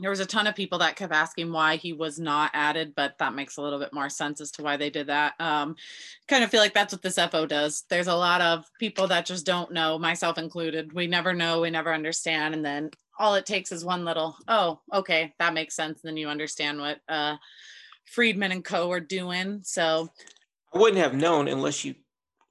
[0.00, 3.18] there was a ton of people that kept asking why he was not added, but
[3.18, 5.34] that makes a little bit more sense as to why they did that.
[5.38, 5.76] Um,
[6.26, 7.84] kind of feel like that's what this FO does.
[7.88, 10.92] There's a lot of people that just don't know, myself included.
[10.92, 14.80] We never know, we never understand, and then all it takes is one little, oh,
[14.92, 16.00] okay, that makes sense.
[16.02, 17.36] And then you understand what uh,
[18.06, 18.90] Friedman and Co.
[18.90, 19.60] are doing.
[19.62, 20.08] So
[20.74, 21.94] I wouldn't have known unless you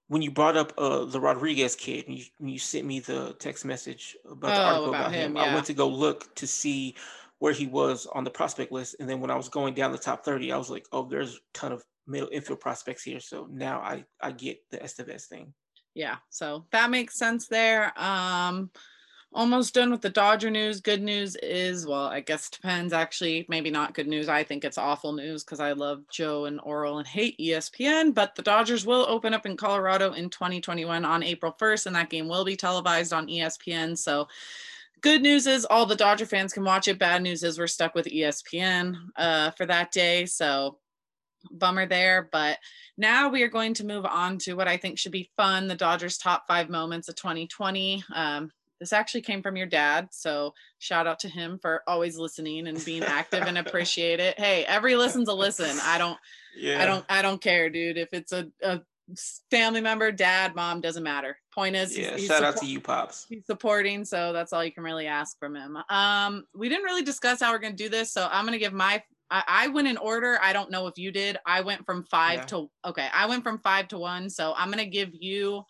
[0.10, 3.64] when you brought up uh, the Rodriguez kid, and you, you sent me the text
[3.64, 5.44] message about the oh, article about, about him, him yeah.
[5.44, 6.96] I went to go look to see
[7.40, 8.98] where he was on the prospect list.
[9.00, 11.36] And then when I was going down the top 30, I was like, oh, there's
[11.36, 13.20] a ton of middle infield prospects here.
[13.20, 15.54] So now I, I get the Estevez thing.
[15.96, 16.18] Yeah.
[16.30, 17.98] So that makes sense there.
[18.00, 18.70] Um,
[19.32, 20.82] almost done with the Dodger news.
[20.82, 24.28] Good news is, well, I guess depends actually, maybe not good news.
[24.28, 28.36] I think it's awful news because I love Joe and Orel and hate ESPN, but
[28.36, 32.28] the Dodgers will open up in Colorado in 2021 on April 1st, and that game
[32.28, 33.98] will be televised on ESPN.
[33.98, 34.28] So,
[35.02, 37.00] good news is all the Dodger fans can watch it.
[37.00, 40.26] Bad news is we're stuck with ESPN uh, for that day.
[40.26, 40.80] So,
[41.52, 42.30] bummer there.
[42.32, 42.58] But
[42.98, 45.76] now we are going to move on to what I think should be fun the
[45.76, 48.04] Dodgers' top five moments of 2020.
[48.14, 50.08] Um, this actually came from your dad.
[50.12, 54.40] So shout out to him for always listening and being active and appreciate it.
[54.40, 55.78] Hey, every listen's a listen.
[55.84, 56.18] I don't,
[56.58, 56.82] yeah.
[56.82, 57.98] I don't, I don't care, dude.
[57.98, 58.82] If it's a, a
[59.50, 61.38] family member, dad, mom, doesn't matter.
[61.54, 63.26] Point is, yeah, he's, shout out to you, pops.
[63.30, 65.78] He's supporting, so that's all you can really ask from him.
[65.90, 69.02] Um, we didn't really discuss how we're gonna do this, so I'm gonna give my.
[69.32, 70.40] I, I went in order.
[70.42, 71.38] I don't know if you did.
[71.46, 72.46] I went from five yeah.
[72.46, 73.08] to okay.
[73.14, 75.64] I went from five to one, so I'm gonna give you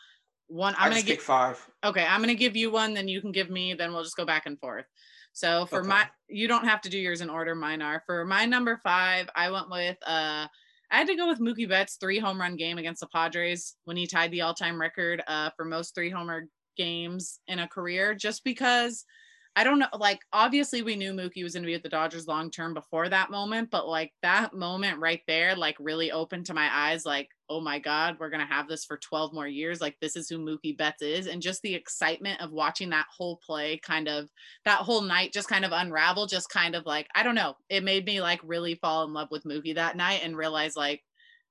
[0.47, 0.75] one.
[0.77, 1.65] I'm gonna get five.
[1.83, 3.73] Okay, I'm gonna give you one, then you can give me.
[3.73, 4.85] Then we'll just go back and forth.
[5.33, 5.87] So for okay.
[5.87, 7.55] my, you don't have to do yours in order.
[7.55, 9.29] Mine are for my number five.
[9.35, 10.47] I went with uh.
[10.91, 13.97] I had to go with Mookie Betts' three home run game against the Padres when
[13.97, 16.47] he tied the all time record uh, for most three homer
[16.77, 19.05] games in a career, just because
[19.55, 19.87] I don't know.
[19.97, 23.09] Like, obviously, we knew Mookie was going to be with the Dodgers long term before
[23.09, 27.05] that moment, but like that moment right there, like, really opened to my eyes.
[27.05, 29.81] Like, oh my God, we're going to have this for 12 more years.
[29.81, 31.27] Like, this is who Mookie Betts is.
[31.27, 34.29] And just the excitement of watching that whole play kind of
[34.65, 37.55] that whole night just kind of unravel, just kind of like, I don't know.
[37.69, 41.03] It made me like really fall in love with Mookie that night and realize like,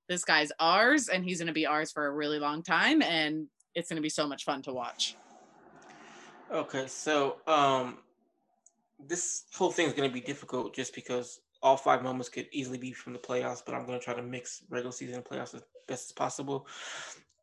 [0.08, 3.02] this guy's ours and he's going to be ours for a really long time.
[3.02, 5.14] And it's going to be so much fun to watch.
[6.50, 7.98] Okay, so um,
[9.06, 12.78] this whole thing is going to be difficult just because all five moments could easily
[12.78, 15.54] be from the playoffs, but I'm going to try to mix regular season and playoffs
[15.54, 16.66] as best as possible.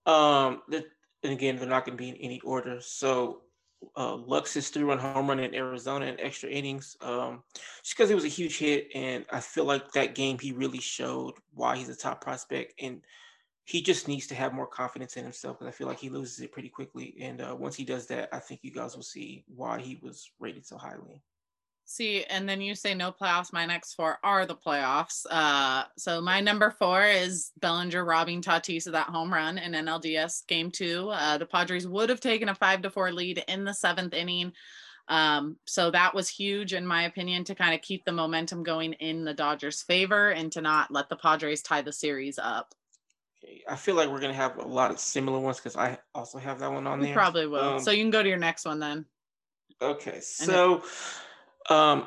[0.08, 2.80] Um, and again, they're not going to be in any order.
[2.82, 3.42] So,
[3.96, 7.44] uh, Lux's three-run home run in Arizona in extra innings, um,
[7.84, 10.80] just because it was a huge hit, and I feel like that game he really
[10.80, 13.02] showed why he's a top prospect and
[13.66, 16.40] he just needs to have more confidence in himself because I feel like he loses
[16.40, 17.16] it pretty quickly.
[17.20, 20.30] And uh, once he does that, I think you guys will see why he was
[20.40, 21.24] rated so highly.
[21.88, 23.54] See, and then you say no playoffs.
[23.54, 25.26] My next four are the playoffs.
[25.30, 30.46] Uh, so my number four is Bellinger robbing Tatis of that home run in NLDS
[30.48, 31.10] game two.
[31.10, 34.54] Uh, the Padres would have taken a five to four lead in the seventh inning.
[35.08, 38.94] Um, so that was huge, in my opinion, to kind of keep the momentum going
[38.94, 42.74] in the Dodgers' favor and to not let the Padres tie the series up.
[43.70, 46.60] I feel like we're gonna have a lot of similar ones because I also have
[46.60, 47.10] that one on there.
[47.10, 47.76] You probably will.
[47.76, 49.06] Um, so you can go to your next one then.
[49.82, 50.84] Okay, so
[51.70, 52.06] um,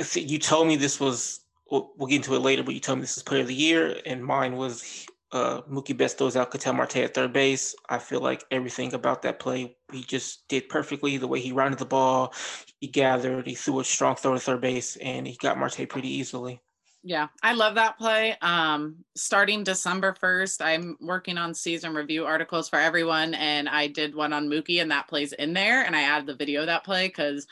[0.00, 1.40] see, you told me this was.
[1.70, 3.54] We'll, we'll, get into it later, but you told me this is player of the
[3.54, 7.74] year, and mine was uh, Mookie Betts throws out Ketel Marte at third base.
[7.88, 11.16] I feel like everything about that play he just did perfectly.
[11.16, 12.32] The way he rounded the ball,
[12.80, 16.08] he gathered, he threw a strong throw to third base, and he got Marte pretty
[16.08, 16.60] easily.
[17.06, 18.34] Yeah, I love that play.
[18.40, 24.14] Um, starting December 1st, I'm working on season review articles for everyone, and I did
[24.14, 25.84] one on Mookie, and that plays in there.
[25.84, 27.46] And I added the video that play because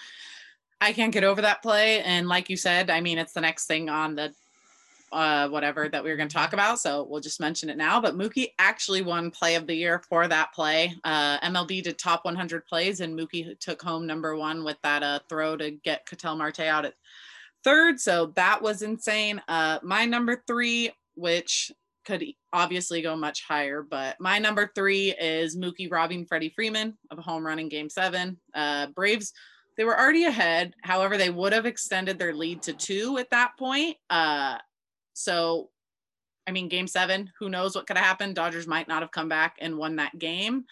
[0.81, 2.01] I can't get over that play.
[2.01, 4.33] And like you said, I mean, it's the next thing on the
[5.13, 6.81] uh, whatever that we were going to talk about.
[6.81, 8.01] So we'll just mention it now.
[8.01, 10.95] But Mookie actually won play of the year for that play.
[11.05, 15.19] Uh, MLB did top 100 plays, and Mookie took home number one with that uh,
[15.29, 16.95] throw to get Ketel Marte out at
[17.65, 18.01] third.
[18.01, 19.41] So that was insane.
[19.49, 21.73] Uh, my number three, which
[22.05, 27.19] could obviously go much higher, but my number three is Mookie robbing Freddie Freeman of
[27.19, 28.39] a home run in game seven.
[28.55, 29.33] Uh, Braves,
[29.77, 30.75] they were already ahead.
[30.83, 33.97] However, they would have extended their lead to two at that point.
[34.11, 34.59] Uh,
[35.15, 35.71] so,
[36.47, 38.35] I mean, game seven, who knows what could have happened?
[38.35, 40.65] Dodgers might not have come back and won that game.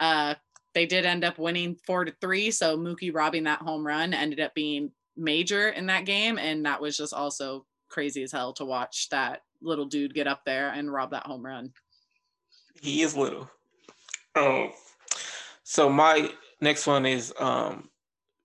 [0.00, 0.34] Uh,
[0.74, 2.50] they did end up winning four to three.
[2.50, 6.38] So Mookie robbing that home run ended up being major in that game.
[6.38, 10.42] And that was just also crazy as hell to watch that little dude get up
[10.44, 11.72] there and rob that home run.
[12.80, 13.50] He is little.
[14.36, 14.70] Um,
[15.64, 17.88] so my next one is um,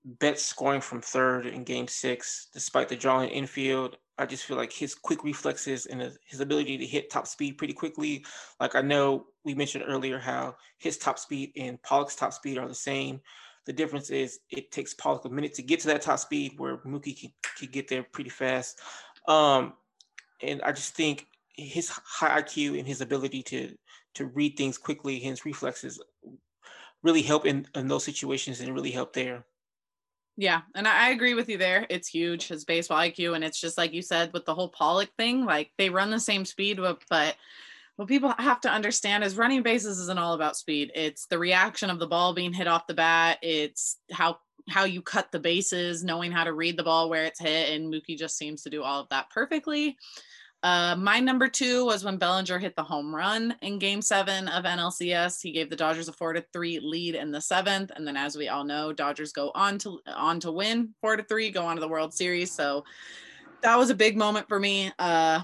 [0.03, 3.97] Betts scoring from third in game six, despite the drawing infield.
[4.17, 7.73] I just feel like his quick reflexes and his ability to hit top speed pretty
[7.73, 8.25] quickly.
[8.59, 12.67] Like I know we mentioned earlier how his top speed and Pollock's top speed are
[12.67, 13.21] the same.
[13.65, 16.77] The difference is it takes Pollock a minute to get to that top speed where
[16.79, 18.79] Mookie can, can get there pretty fast.
[19.27, 19.73] Um,
[20.41, 23.75] and I just think his high IQ and his ability to
[24.15, 25.99] to read things quickly, his reflexes
[27.01, 29.45] really help in, in those situations and really help there.
[30.35, 31.85] Yeah, and I agree with you there.
[31.89, 35.09] It's huge, his baseball IQ, and it's just like you said with the whole Pollock
[35.17, 35.45] thing.
[35.45, 37.35] Like they run the same speed, but
[37.95, 40.91] what people have to understand is running bases isn't all about speed.
[40.95, 43.37] It's the reaction of the ball being hit off the bat.
[43.41, 44.37] It's how
[44.69, 47.93] how you cut the bases, knowing how to read the ball where it's hit, and
[47.93, 49.97] Mookie just seems to do all of that perfectly.
[50.63, 54.63] Uh, my number two was when Bellinger hit the home run in Game Seven of
[54.63, 55.41] NLCS.
[55.41, 58.37] He gave the Dodgers a four to three lead in the seventh, and then, as
[58.37, 61.75] we all know, Dodgers go on to on to win four to three, go on
[61.75, 62.51] to the World Series.
[62.51, 62.85] So
[63.61, 64.91] that was a big moment for me.
[64.97, 65.41] Uh,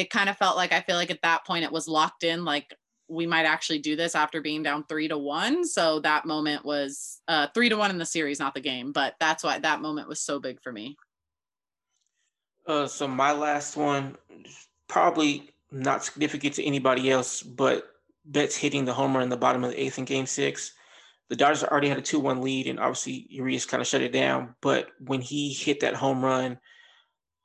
[0.00, 2.44] it kind of felt like I feel like at that point it was locked in,
[2.44, 2.74] like
[3.08, 5.66] we might actually do this after being down three to one.
[5.66, 9.14] So that moment was uh, three to one in the series, not the game, but
[9.20, 10.96] that's why that moment was so big for me.
[12.66, 14.16] Uh, so my last one,
[14.88, 17.90] probably not significant to anybody else, but
[18.24, 20.72] Betts hitting the homer in the bottom of the eighth in Game Six.
[21.28, 24.54] The Dodgers already had a two-one lead, and obviously Urias kind of shut it down.
[24.62, 26.58] But when he hit that home run,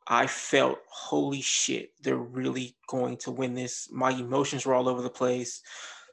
[0.07, 3.89] I felt, holy shit, they're really going to win this.
[3.91, 5.61] My emotions were all over the place.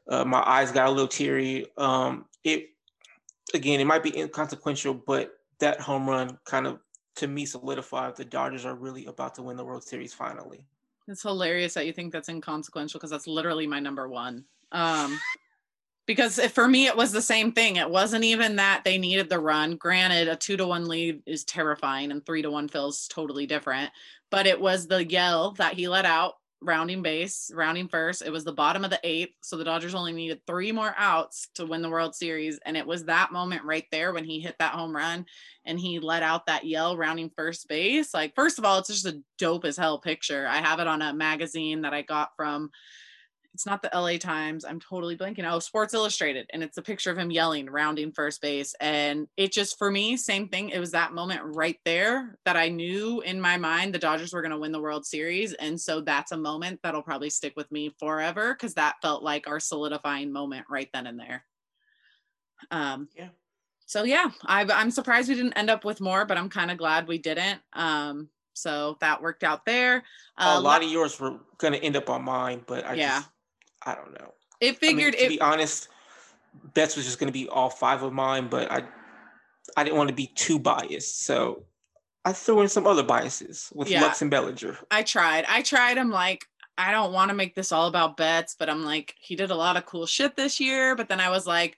[0.08, 1.66] Uh, my eyes got a little teary.
[1.76, 2.70] Um, it
[3.54, 6.80] again, it might be inconsequential, but that home run kind of
[7.16, 10.66] to me solidified the Dodgers are really about to win the World Series finally.
[11.08, 14.44] It's hilarious that you think that's inconsequential because that's literally my number one.
[14.70, 15.20] Um,
[16.06, 17.76] because for me it was the same thing.
[17.76, 19.76] It wasn't even that they needed the run.
[19.76, 23.90] Granted, a two to one lead is terrifying, and three to one feels totally different.
[24.30, 28.22] But it was the yell that he let out rounding base, rounding first.
[28.22, 29.34] It was the bottom of the eighth.
[29.42, 32.58] So the Dodgers only needed three more outs to win the World Series.
[32.64, 35.26] And it was that moment right there when he hit that home run
[35.64, 38.14] and he let out that yell rounding first base.
[38.14, 40.46] Like, first of all, it's just a dope as hell picture.
[40.46, 42.70] I have it on a magazine that I got from
[43.54, 44.64] it's not the LA Times.
[44.64, 45.50] I'm totally blanking.
[45.50, 46.46] Oh, Sports Illustrated.
[46.52, 48.74] And it's a picture of him yelling, rounding first base.
[48.80, 50.70] And it just, for me, same thing.
[50.70, 54.40] It was that moment right there that I knew in my mind the Dodgers were
[54.40, 55.52] going to win the World Series.
[55.52, 59.46] And so that's a moment that'll probably stick with me forever because that felt like
[59.46, 61.44] our solidifying moment right then and there.
[62.70, 63.28] Um, yeah.
[63.84, 66.78] So yeah, i am surprised we didn't end up with more, but I'm kind of
[66.78, 67.60] glad we didn't.
[67.74, 70.04] Um, so that worked out there.
[70.38, 73.18] Uh, a lot of yours were going to end up on mine, but I yeah.
[73.18, 73.28] Just,
[73.84, 74.34] I don't know.
[74.60, 75.14] It figured.
[75.14, 75.88] I mean, to it, be honest,
[76.74, 78.84] Betts was just going to be all five of mine, but I
[79.76, 81.64] I didn't want to be too biased, so
[82.24, 84.78] I threw in some other biases with yeah, Lux and Bellinger.
[84.90, 85.44] I tried.
[85.48, 85.98] I tried.
[85.98, 86.46] I'm like,
[86.78, 89.56] I don't want to make this all about Betts, but I'm like, he did a
[89.56, 90.94] lot of cool shit this year.
[90.94, 91.76] But then I was like,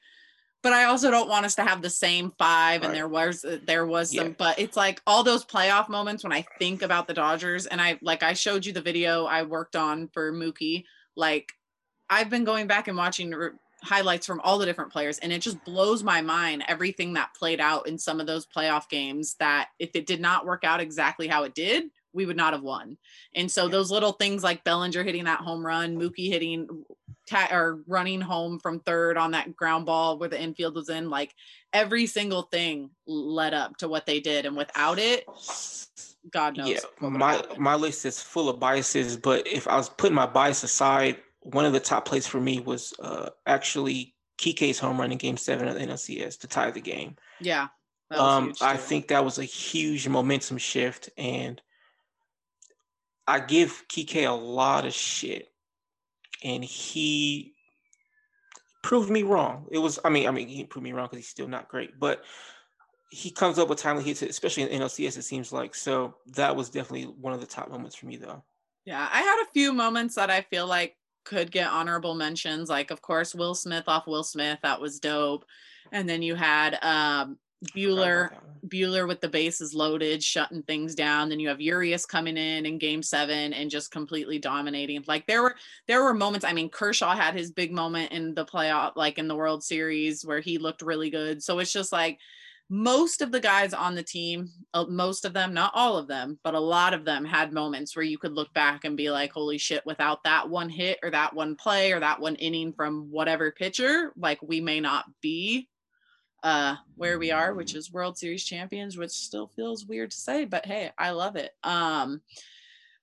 [0.63, 2.81] but I also don't want us to have the same five.
[2.81, 2.89] Right.
[2.89, 6.45] And there was there was some, but it's like all those playoff moments when I
[6.59, 10.09] think about the Dodgers, and I like I showed you the video I worked on
[10.09, 10.85] for Mookie,
[11.17, 11.53] like
[12.11, 13.51] I've been going back and watching re-
[13.83, 17.61] highlights from all the different players, and it just blows my mind everything that played
[17.61, 19.37] out in some of those playoff games.
[19.39, 22.63] That if it did not work out exactly how it did, we would not have
[22.63, 22.97] won.
[23.35, 26.85] And so those little things like Bellinger hitting that home run, Mookie hitting
[27.29, 31.11] ta- or running home from third on that ground ball where the infield was in,
[31.11, 31.35] like
[31.73, 34.47] every single thing led up to what they did.
[34.47, 35.25] And without it,
[36.31, 36.69] God knows.
[36.69, 40.63] Yeah, my my list is full of biases, but if I was putting my bias
[40.63, 45.19] aside, one of the top plays for me was uh, actually Kike's home run in
[45.19, 47.17] Game Seven of the NLCS to tie the game.
[47.41, 47.69] Yeah,
[48.11, 51.61] um, I think that was a huge momentum shift, and
[53.27, 55.49] I give Kike a lot of shit,
[56.43, 57.55] and he
[58.83, 59.67] proved me wrong.
[59.71, 61.99] It was, I mean, I mean, he proved me wrong because he's still not great,
[61.99, 62.25] but
[63.11, 65.19] he comes up with timely hits, especially in NLCS.
[65.19, 66.17] It seems like so.
[66.35, 68.43] That was definitely one of the top moments for me, though.
[68.85, 72.69] Yeah, I had a few moments that I feel like could get honorable mentions.
[72.69, 75.45] Like, of course, Will Smith off Will Smith, that was dope.
[75.93, 77.39] And then you had um,
[77.75, 78.31] bueller
[78.69, 81.29] Buehler with the bases loaded, shutting things down.
[81.29, 85.05] Then you have Urias coming in in Game Seven and just completely dominating.
[85.07, 85.57] Like there were
[85.87, 86.45] there were moments.
[86.45, 90.25] I mean, Kershaw had his big moment in the playoff, like in the World Series,
[90.25, 91.43] where he looked really good.
[91.43, 92.19] So it's just like
[92.71, 96.39] most of the guys on the team, uh, most of them, not all of them,
[96.43, 99.33] but a lot of them had moments where you could look back and be like,
[99.33, 103.11] holy shit, without that one hit or that one play or that one inning from
[103.11, 105.69] whatever pitcher, like we may not be
[106.43, 110.45] uh where we are, which is World Series champions, which still feels weird to say,
[110.45, 111.53] but hey, I love it.
[111.63, 112.23] Um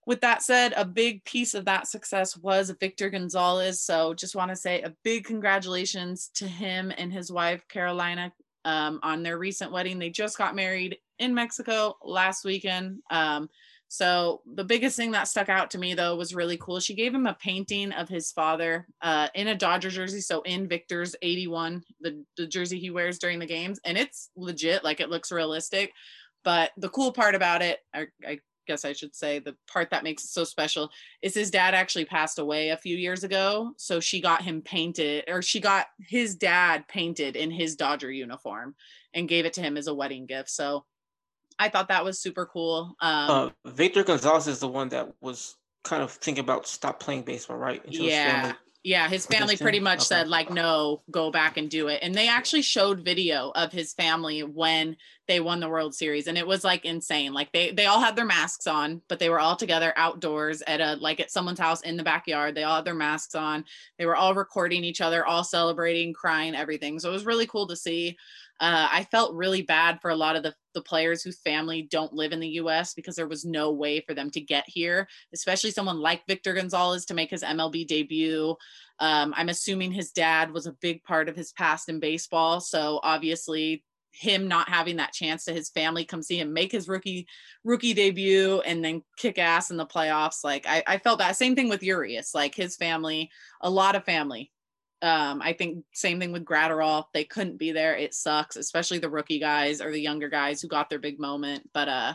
[0.07, 3.81] with that said, a big piece of that success was Victor Gonzalez.
[3.81, 8.31] So just want to say a big congratulations to him and his wife, Carolina
[8.65, 9.99] um, on their recent wedding.
[9.99, 12.99] They just got married in Mexico last weekend.
[13.09, 13.49] Um,
[13.87, 16.79] so the biggest thing that stuck out to me though was really cool.
[16.79, 20.69] She gave him a painting of his father uh, in a Dodger jersey, so in
[20.69, 25.09] Victor's 81, the, the jersey he wears during the games, and it's legit, like it
[25.09, 25.91] looks realistic.
[26.45, 28.39] But the cool part about it, I, I
[28.71, 30.89] guess I should say the part that makes it so special
[31.21, 33.73] is his dad actually passed away a few years ago.
[33.77, 38.75] So she got him painted, or she got his dad painted in his Dodger uniform
[39.13, 40.49] and gave it to him as a wedding gift.
[40.49, 40.85] So
[41.59, 42.95] I thought that was super cool.
[43.01, 43.29] Um,
[43.65, 47.57] uh, Victor Gonzalez is the one that was kind of thinking about stop playing baseball,
[47.57, 47.81] right?
[47.87, 50.05] yeah yeah his family pretty much okay.
[50.05, 51.99] said like no go back and do it.
[52.01, 56.37] And they actually showed video of his family when they won the world series and
[56.37, 57.33] it was like insane.
[57.33, 60.81] Like they they all had their masks on but they were all together outdoors at
[60.81, 62.55] a like at someone's house in the backyard.
[62.55, 63.65] They all had their masks on.
[63.97, 66.99] They were all recording each other all celebrating crying everything.
[66.99, 68.17] So it was really cool to see
[68.61, 72.13] uh, I felt really bad for a lot of the, the players whose family don't
[72.13, 75.71] live in the US because there was no way for them to get here, especially
[75.71, 78.55] someone like Victor Gonzalez to make his MLB debut.
[78.99, 82.59] Um, I'm assuming his dad was a big part of his past in baseball.
[82.61, 86.89] So obviously, him not having that chance to his family come see him make his
[86.89, 87.25] rookie
[87.63, 91.55] rookie debut and then kick ass in the playoffs like I, I felt that same
[91.55, 93.31] thing with urias like his family
[93.61, 94.51] a lot of family
[95.01, 97.05] Um, I think same thing with Graterol.
[97.13, 97.95] They couldn't be there.
[97.95, 101.69] It sucks, especially the rookie guys or the younger guys who got their big moment.
[101.73, 102.13] But uh,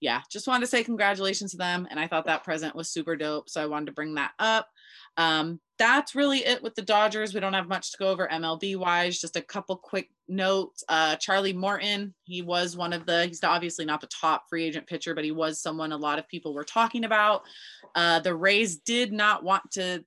[0.00, 1.86] yeah, just wanted to say congratulations to them.
[1.90, 3.48] And I thought that present was super dope.
[3.48, 4.68] So I wanted to bring that up.
[5.16, 7.32] Um, that's really it with the Dodgers.
[7.32, 9.18] We don't have much to go over MLB wise.
[9.18, 10.84] Just a couple quick notes.
[10.88, 14.86] Uh, Charlie Morton, he was one of the, he's obviously not the top free agent
[14.86, 17.42] pitcher, but he was someone a lot of people were talking about.
[17.94, 20.04] Uh, the Rays did not want to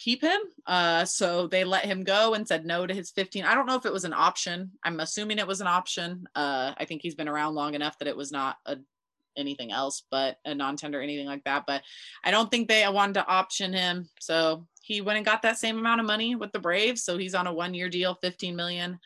[0.00, 0.40] keep him.
[0.66, 3.44] Uh, so they let him go and said no to his 15.
[3.44, 4.72] I don't know if it was an option.
[4.82, 6.26] I'm assuming it was an option.
[6.34, 8.78] Uh, I think he's been around long enough that it was not a
[9.36, 11.82] anything else but a non-tender anything like that but
[12.24, 15.78] i don't think they wanted to option him so he went and got that same
[15.78, 18.98] amount of money with the braves so he's on a one year deal 15 million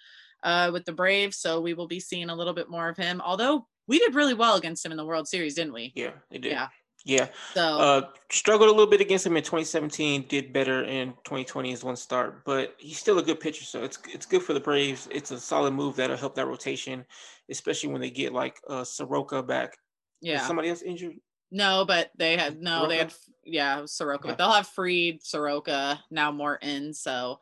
[0.42, 3.20] uh, with the braves so we will be seeing a little bit more of him
[3.20, 6.40] although we did really well against him in the world series didn't we yeah it
[6.40, 6.68] did yeah
[7.04, 7.28] yeah.
[7.54, 10.26] So uh, struggled a little bit against him in 2017.
[10.28, 13.64] Did better in 2020 as one start, but he's still a good pitcher.
[13.64, 15.08] So it's it's good for the Braves.
[15.10, 17.04] It's a solid move that'll help that rotation,
[17.50, 19.76] especially when they get like uh, Soroka back
[20.24, 20.40] yeah.
[20.40, 21.16] Is somebody else injured?
[21.50, 22.88] No, but they had no, Soroka?
[22.88, 24.32] they had yeah, Soroka, yeah.
[24.32, 26.94] but they'll have Fried, Soroka, now Morton.
[26.94, 27.38] So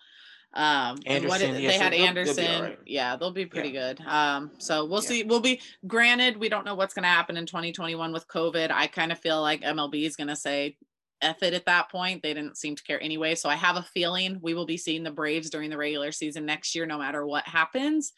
[0.54, 2.44] um Anderson, what it, yeah, they had they'll, Anderson.
[2.44, 2.78] They'll right.
[2.86, 3.94] Yeah, they'll be pretty yeah.
[3.94, 4.06] good.
[4.06, 5.22] Um, so we'll see.
[5.22, 8.70] We'll be granted, we don't know what's gonna happen in 2021 with COVID.
[8.70, 10.76] I kind of feel like MLB is gonna say
[11.20, 12.22] F it at that point.
[12.22, 13.34] They didn't seem to care anyway.
[13.34, 16.44] So I have a feeling we will be seeing the Braves during the regular season
[16.44, 18.12] next year, no matter what happens.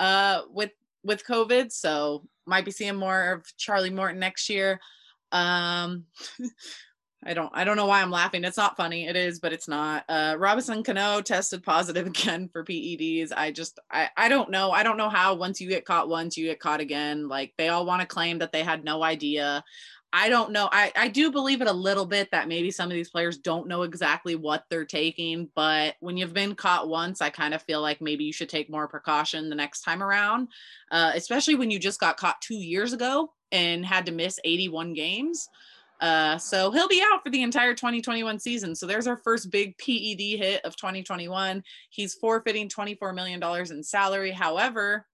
[0.00, 0.70] Uh with
[1.04, 1.70] with COVID.
[1.70, 4.80] So might be seeing more of Charlie Morton next year.
[5.32, 6.04] Um,
[7.26, 8.44] I don't I don't know why I'm laughing.
[8.44, 9.06] It's not funny.
[9.06, 10.04] It is, but it's not.
[10.08, 13.32] Uh, Robinson Cano tested positive again for PEDs.
[13.34, 14.70] I just I I don't know.
[14.70, 17.28] I don't know how once you get caught once you get caught again.
[17.28, 19.64] Like they all want to claim that they had no idea.
[20.16, 20.68] I don't know.
[20.70, 23.66] I, I do believe it a little bit that maybe some of these players don't
[23.66, 25.50] know exactly what they're taking.
[25.56, 28.70] But when you've been caught once, I kind of feel like maybe you should take
[28.70, 30.50] more precaution the next time around,
[30.92, 34.94] uh, especially when you just got caught two years ago and had to miss 81
[34.94, 35.48] games.
[36.04, 38.74] Uh, so he'll be out for the entire 2021 season.
[38.74, 41.64] So there's our first big PED hit of 2021.
[41.88, 43.42] He's forfeiting $24 million
[43.72, 44.30] in salary.
[44.30, 45.06] However,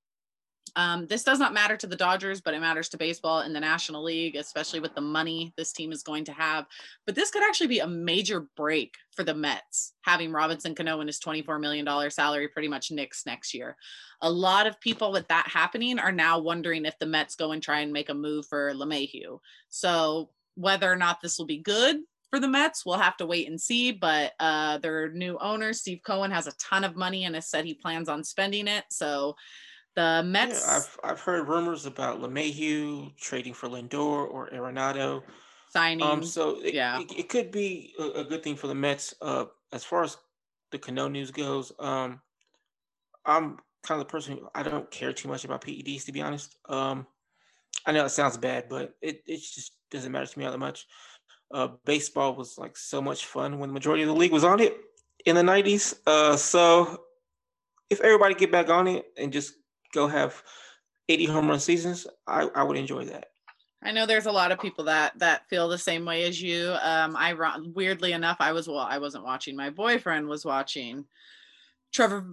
[0.75, 3.61] um, this does not matter to the Dodgers, but it matters to baseball in the
[3.61, 6.67] National League, especially with the money this team is going to have.
[7.07, 11.09] But this could actually be a major break for the Mets, having Robinson Cano and
[11.09, 13.77] his $24 million salary pretty much nixed next year.
[14.23, 17.63] A lot of people with that happening are now wondering if the Mets go and
[17.63, 19.39] try and make a move for LeMahieu.
[19.69, 20.31] So
[20.61, 21.97] whether or not this will be good
[22.31, 23.91] for the Mets, we'll have to wait and see.
[23.91, 27.65] But uh, their new owner, Steve Cohen, has a ton of money and has said
[27.65, 28.85] he plans on spending it.
[28.91, 29.37] So
[29.97, 30.65] the Mets.
[30.65, 35.23] Yeah, I've I've heard rumors about LeMahieu trading for Lindor or Arenado.
[35.71, 36.05] Signing.
[36.05, 39.15] Um, so it, yeah, it, it could be a, a, good thing for the Mets.
[39.21, 40.17] Uh, as far as
[40.73, 42.21] the Cano news goes, um,
[43.25, 46.23] I'm kind of the person who I don't care too much about PEDs to be
[46.23, 46.57] honest.
[46.69, 47.07] Um,
[47.87, 50.59] I know it sounds bad, but it, it just doesn't matter to me all that
[50.59, 50.87] much.
[51.53, 54.61] Uh, baseball was like so much fun when the majority of the league was on
[54.61, 54.79] it
[55.27, 55.95] in the 90s.
[56.07, 57.03] Uh, so
[57.91, 59.55] if everybody get back on it and just
[59.93, 60.43] go have
[61.09, 63.27] 80 home run seasons, I, I would enjoy that.
[63.83, 66.77] I know there's a lot of people that that feel the same way as you.
[66.83, 67.35] Um, I
[67.75, 69.57] weirdly enough, I was well, I wasn't watching.
[69.57, 71.07] My boyfriend was watching
[71.93, 72.27] Trevor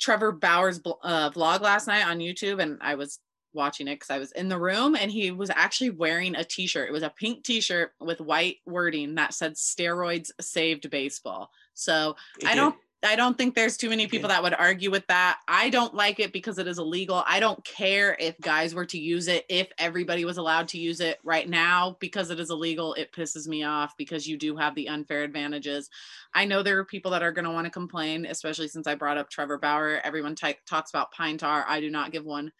[0.00, 3.18] Trevor Bauer's uh, vlog last night on YouTube, and I was
[3.54, 6.88] watching it because I was in the room, and he was actually wearing a T-shirt.
[6.88, 12.46] It was a pink T-shirt with white wording that said "Steroids saved baseball." So it
[12.46, 15.38] I don't I don't think there's too many people that would argue with that.
[15.46, 17.22] I don't like it because it is illegal.
[17.26, 21.00] I don't care if guys were to use it, if everybody was allowed to use
[21.00, 22.94] it right now because it is illegal.
[22.94, 25.90] It pisses me off because you do have the unfair advantages.
[26.34, 28.94] I know there are people that are going to want to complain, especially since I
[28.94, 30.00] brought up Trevor Bauer.
[30.02, 31.64] Everyone t- talks about pine tar.
[31.68, 32.52] I do not give one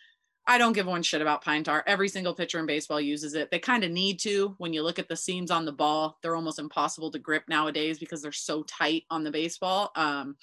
[0.47, 1.83] I don't give one shit about pine tar.
[1.87, 3.51] Every single pitcher in baseball uses it.
[3.51, 4.55] They kind of need to.
[4.59, 7.99] When you look at the seams on the ball, they're almost impossible to grip nowadays
[7.99, 9.91] because they're so tight on the baseball.
[9.97, 10.37] Um,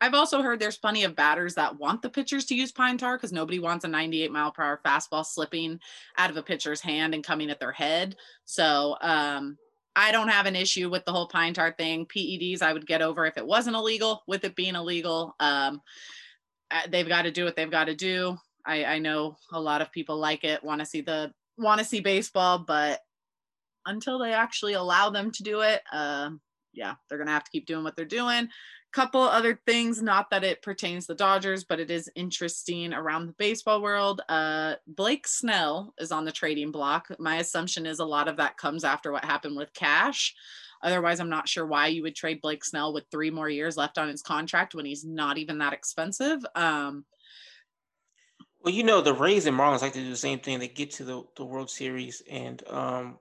[0.00, 3.16] I've also heard there's plenty of batters that want the pitchers to use pine tar
[3.16, 5.80] because nobody wants a 98 mile per hour fastball slipping
[6.18, 8.16] out of a pitcher's hand and coming at their head.
[8.44, 9.56] So um,
[9.96, 12.06] I don't have an issue with the whole pine tar thing.
[12.06, 14.22] PEDs I would get over if it wasn't illegal.
[14.26, 15.80] With it being illegal, um,
[16.70, 18.36] uh, they've got to do what they've got to do.
[18.66, 21.84] I, I know a lot of people like it, want to see the want to
[21.84, 23.00] see baseball, but
[23.86, 26.30] until they actually allow them to do it, uh,
[26.72, 28.48] yeah, they're gonna have to keep doing what they're doing.
[28.92, 33.32] Couple other things, not that it pertains the Dodgers, but it is interesting around the
[33.32, 34.22] baseball world.
[34.28, 37.08] Uh, Blake Snell is on the trading block.
[37.18, 40.32] My assumption is a lot of that comes after what happened with Cash.
[40.80, 43.98] Otherwise, I'm not sure why you would trade Blake Snell with three more years left
[43.98, 46.44] on his contract when he's not even that expensive.
[46.54, 47.04] Um,
[48.64, 50.58] well, you know, the Rays and Marlins like to do the same thing.
[50.58, 53.18] They get to the, the World Series and um,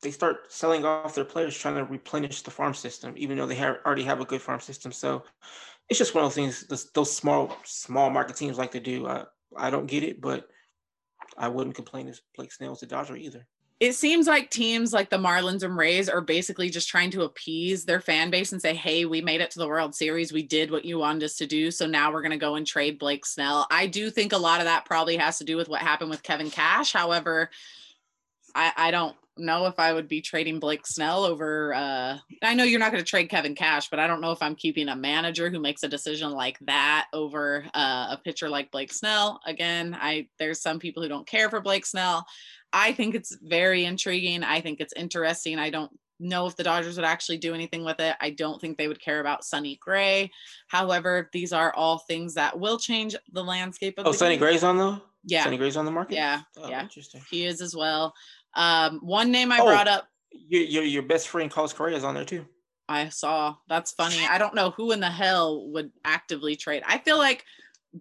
[0.00, 3.56] they start selling off their players, trying to replenish the farm system, even though they
[3.56, 4.92] have, already have a good farm system.
[4.92, 5.22] So
[5.90, 9.06] it's just one of those things those, those small small market teams like to do.
[9.06, 9.24] I,
[9.56, 10.48] I don't get it, but
[11.36, 13.46] I wouldn't complain if Blake Snell was a Dodger either.
[13.78, 17.84] It seems like teams like the Marlins and Rays are basically just trying to appease
[17.84, 20.32] their fan base and say, hey, we made it to the World Series.
[20.32, 21.70] We did what you wanted us to do.
[21.70, 23.66] So now we're going to go and trade Blake Snell.
[23.70, 26.22] I do think a lot of that probably has to do with what happened with
[26.22, 26.94] Kevin Cash.
[26.94, 27.50] However,
[28.54, 31.74] I, I don't know if I would be trading Blake Snell over.
[31.74, 34.42] Uh, I know you're not going to trade Kevin Cash, but I don't know if
[34.42, 38.70] I'm keeping a manager who makes a decision like that over uh, a pitcher like
[38.70, 39.40] Blake Snell.
[39.46, 42.26] Again, I there's some people who don't care for Blake Snell.
[42.72, 44.42] I think it's very intriguing.
[44.44, 45.58] I think it's interesting.
[45.58, 48.16] I don't know if the Dodgers would actually do anything with it.
[48.20, 50.30] I don't think they would care about Sonny Gray.
[50.68, 54.06] However, these are all things that will change the landscape of.
[54.06, 55.00] Oh, Sonny Gray's on though.
[55.24, 56.14] Yeah, Sonny Gray's on the market.
[56.14, 57.22] Yeah, oh, yeah, interesting.
[57.30, 58.14] He is as well.
[58.54, 59.66] Um, one name I Oh.
[59.66, 62.46] brought up, Your, your your best friend Carlos Correa is on there too.
[62.88, 63.56] I saw.
[63.68, 64.18] That's funny.
[64.30, 66.82] I don't know who in the hell would actively trade.
[66.86, 67.44] I feel like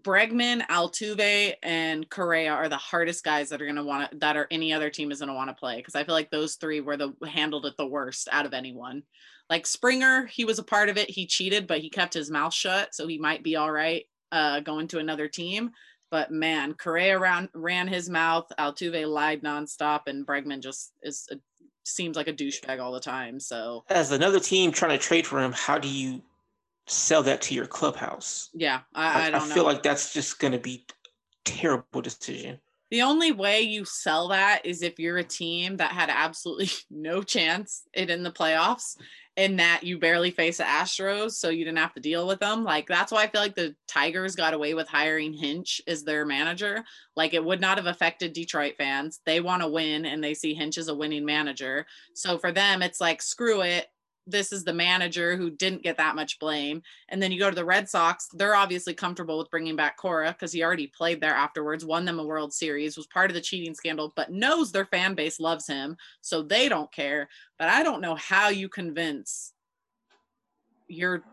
[0.01, 4.35] Bregman, Altuve, and Correa are the hardest guys that are going to want to, that
[4.35, 5.81] are any other team is going to want to play.
[5.81, 9.03] Cause I feel like those three were the handled it the worst out of anyone.
[9.49, 11.09] Like Springer, he was a part of it.
[11.09, 12.95] He cheated, but he kept his mouth shut.
[12.95, 15.71] So he might be all right uh, going to another team.
[16.11, 18.51] But man, Correa ran, ran his mouth.
[18.59, 21.37] Altuve lied nonstop, and Bregman just is a,
[21.83, 23.39] seems like a douchebag all the time.
[23.39, 26.21] So As another team trying to trade for him, how do you
[26.87, 28.49] sell that to your clubhouse?
[28.53, 29.55] yeah, I, I don't know.
[29.55, 30.85] feel like that's just going to be
[31.43, 32.59] terrible decision.
[32.91, 37.23] The only way you sell that is if you're a team that had absolutely no
[37.23, 38.95] chance in, in the playoffs
[39.37, 42.63] and that you barely face the Astros, so you didn't have to deal with them.
[42.63, 46.25] Like that's why I feel like the Tigers got away with hiring Hinch as their
[46.25, 46.85] manager.
[47.15, 49.19] Like it would not have affected Detroit fans.
[49.25, 51.85] They want to win and they see Hinch as a winning manager.
[52.13, 53.87] So for them, it's like screw it.
[54.27, 56.81] This is the manager who didn't get that much blame.
[57.09, 60.31] And then you go to the Red Sox, they're obviously comfortable with bringing back Cora
[60.31, 63.41] because he already played there afterwards, won them a World Series, was part of the
[63.41, 65.95] cheating scandal, but knows their fan base loves him.
[66.21, 67.29] So they don't care.
[67.59, 69.53] But I don't know how you convince
[70.87, 71.23] your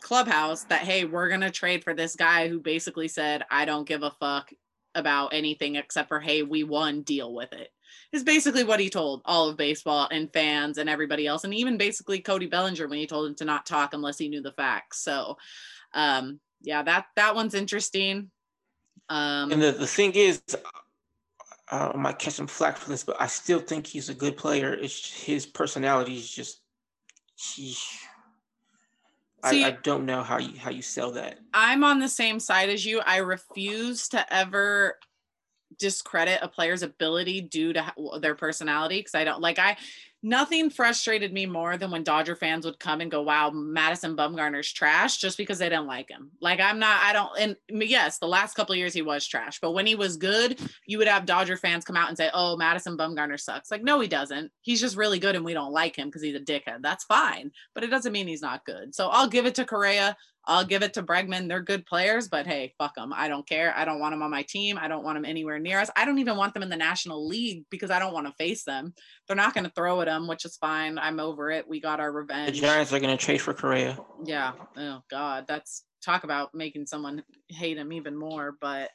[0.00, 3.86] clubhouse that, hey, we're going to trade for this guy who basically said, I don't
[3.86, 4.50] give a fuck
[4.94, 7.70] about anything except for, hey, we won, deal with it
[8.12, 11.78] is basically what he told all of baseball and fans and everybody else, and even
[11.78, 15.02] basically Cody Bellinger when he told him to not talk unless he knew the facts.
[15.02, 15.36] So,
[15.94, 18.30] um, yeah, that that one's interesting.
[19.08, 20.42] Um, And the, the thing is,
[21.70, 24.74] I might catch some flack for this, but I still think he's a good player.
[24.74, 26.60] It's his personality is just
[27.36, 27.76] he.
[29.42, 31.38] I, I don't know how you how you sell that.
[31.54, 33.00] I'm on the same side as you.
[33.00, 34.98] I refuse to ever
[35.78, 39.76] discredit a player's ability due to their personality because I don't like I
[40.22, 44.72] nothing frustrated me more than when Dodger fans would come and go, "Wow, Madison Bumgarner's
[44.72, 46.30] trash," just because they didn't like him.
[46.40, 47.56] Like I'm not, I don't, and
[47.88, 51.08] yes, the last couple years he was trash, but when he was good, you would
[51.08, 54.52] have Dodger fans come out and say, "Oh, Madison Bumgarner sucks." Like, no, he doesn't.
[54.60, 56.82] He's just really good, and we don't like him because he's a dickhead.
[56.82, 58.94] That's fine, but it doesn't mean he's not good.
[58.94, 60.16] So I'll give it to Correa.
[60.46, 61.48] I'll give it to Bregman.
[61.48, 63.12] They're good players, but hey, fuck them.
[63.14, 63.74] I don't care.
[63.76, 64.78] I don't want them on my team.
[64.80, 65.90] I don't want them anywhere near us.
[65.96, 68.64] I don't even want them in the National League because I don't want to face
[68.64, 68.94] them.
[69.26, 70.98] They're not going to throw at them, which is fine.
[70.98, 71.68] I'm over it.
[71.68, 72.60] We got our revenge.
[72.60, 72.66] The.
[72.66, 73.98] Giants are going to trade for Correa.
[74.24, 74.52] Yeah.
[74.76, 78.56] Oh God, that's talk about making someone hate him even more.
[78.60, 78.90] But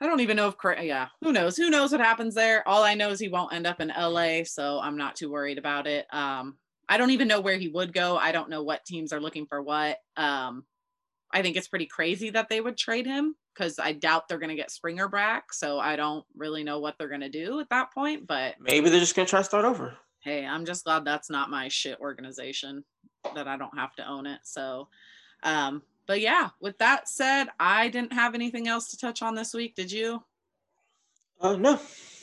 [0.00, 0.82] I don't even know if Correa.
[0.82, 1.56] Yeah, who knows?
[1.56, 2.66] Who knows what happens there?
[2.68, 5.58] All I know is he won't end up in LA, so I'm not too worried
[5.58, 6.06] about it.
[6.12, 6.56] Um,
[6.88, 8.16] I don't even know where he would go.
[8.16, 9.98] I don't know what teams are looking for what.
[10.16, 10.64] Um,
[11.32, 14.50] I think it's pretty crazy that they would trade him because I doubt they're going
[14.50, 15.52] to get Springer back.
[15.52, 18.26] So I don't really know what they're going to do at that point.
[18.26, 19.96] But Maybe they're just going to try to start over.
[20.20, 22.84] hey, I'm just glad that's not my shit organization
[23.34, 24.40] that I don't have to own it.
[24.44, 24.88] So,
[25.42, 29.52] um, but yeah, with that said, I didn't have anything else to touch on this
[29.52, 29.74] week.
[29.74, 30.22] Did you?
[31.40, 31.80] Uh, no.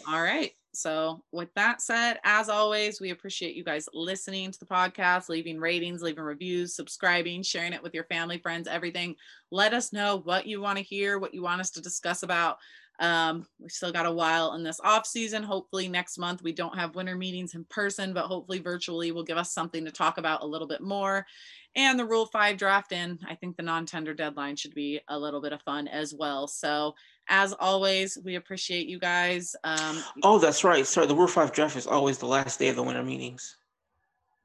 [0.07, 0.53] All right.
[0.75, 5.59] So, with that said, as always, we appreciate you guys listening to the podcast, leaving
[5.59, 9.15] ratings, leaving reviews, subscribing, sharing it with your family, friends, everything.
[9.51, 12.57] Let us know what you want to hear, what you want us to discuss about.
[12.99, 15.43] Um, we still got a while in this off season.
[15.43, 19.37] Hopefully, next month we don't have winter meetings in person, but hopefully, virtually will give
[19.37, 21.25] us something to talk about a little bit more.
[21.75, 25.17] And the Rule 5 draft in, I think the non tender deadline should be a
[25.17, 26.47] little bit of fun as well.
[26.47, 26.95] So,
[27.27, 29.55] as always, we appreciate you guys.
[29.63, 30.85] Um, Oh, that's right.
[30.85, 33.57] Sorry, the Rule 5 draft is always the last day of the winter meetings.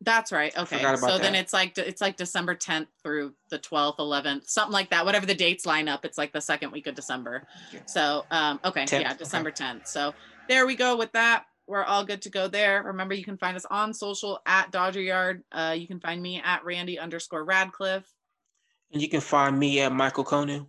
[0.00, 0.56] That's right.
[0.56, 0.80] Okay.
[0.96, 5.04] So then it's like it's like December 10th through the 12th, 11th, something like that.
[5.04, 7.48] Whatever the dates line up, it's like the second week of December.
[7.86, 9.64] So um okay, 10th, yeah, December okay.
[9.64, 9.88] 10th.
[9.88, 10.14] So
[10.48, 11.46] there we go with that.
[11.66, 12.82] We're all good to go there.
[12.84, 15.42] Remember, you can find us on social at Dodger Yard.
[15.52, 18.10] Uh, you can find me at Randy underscore Radcliffe.
[18.90, 20.66] And you can find me at Mykal Konu.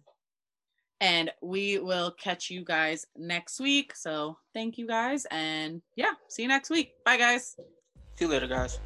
[1.02, 3.96] And we will catch you guys next week.
[3.96, 5.26] So thank you guys.
[5.32, 6.94] And yeah, see you next week.
[7.06, 7.56] Bye, guys.
[8.16, 8.80] See you later, guys.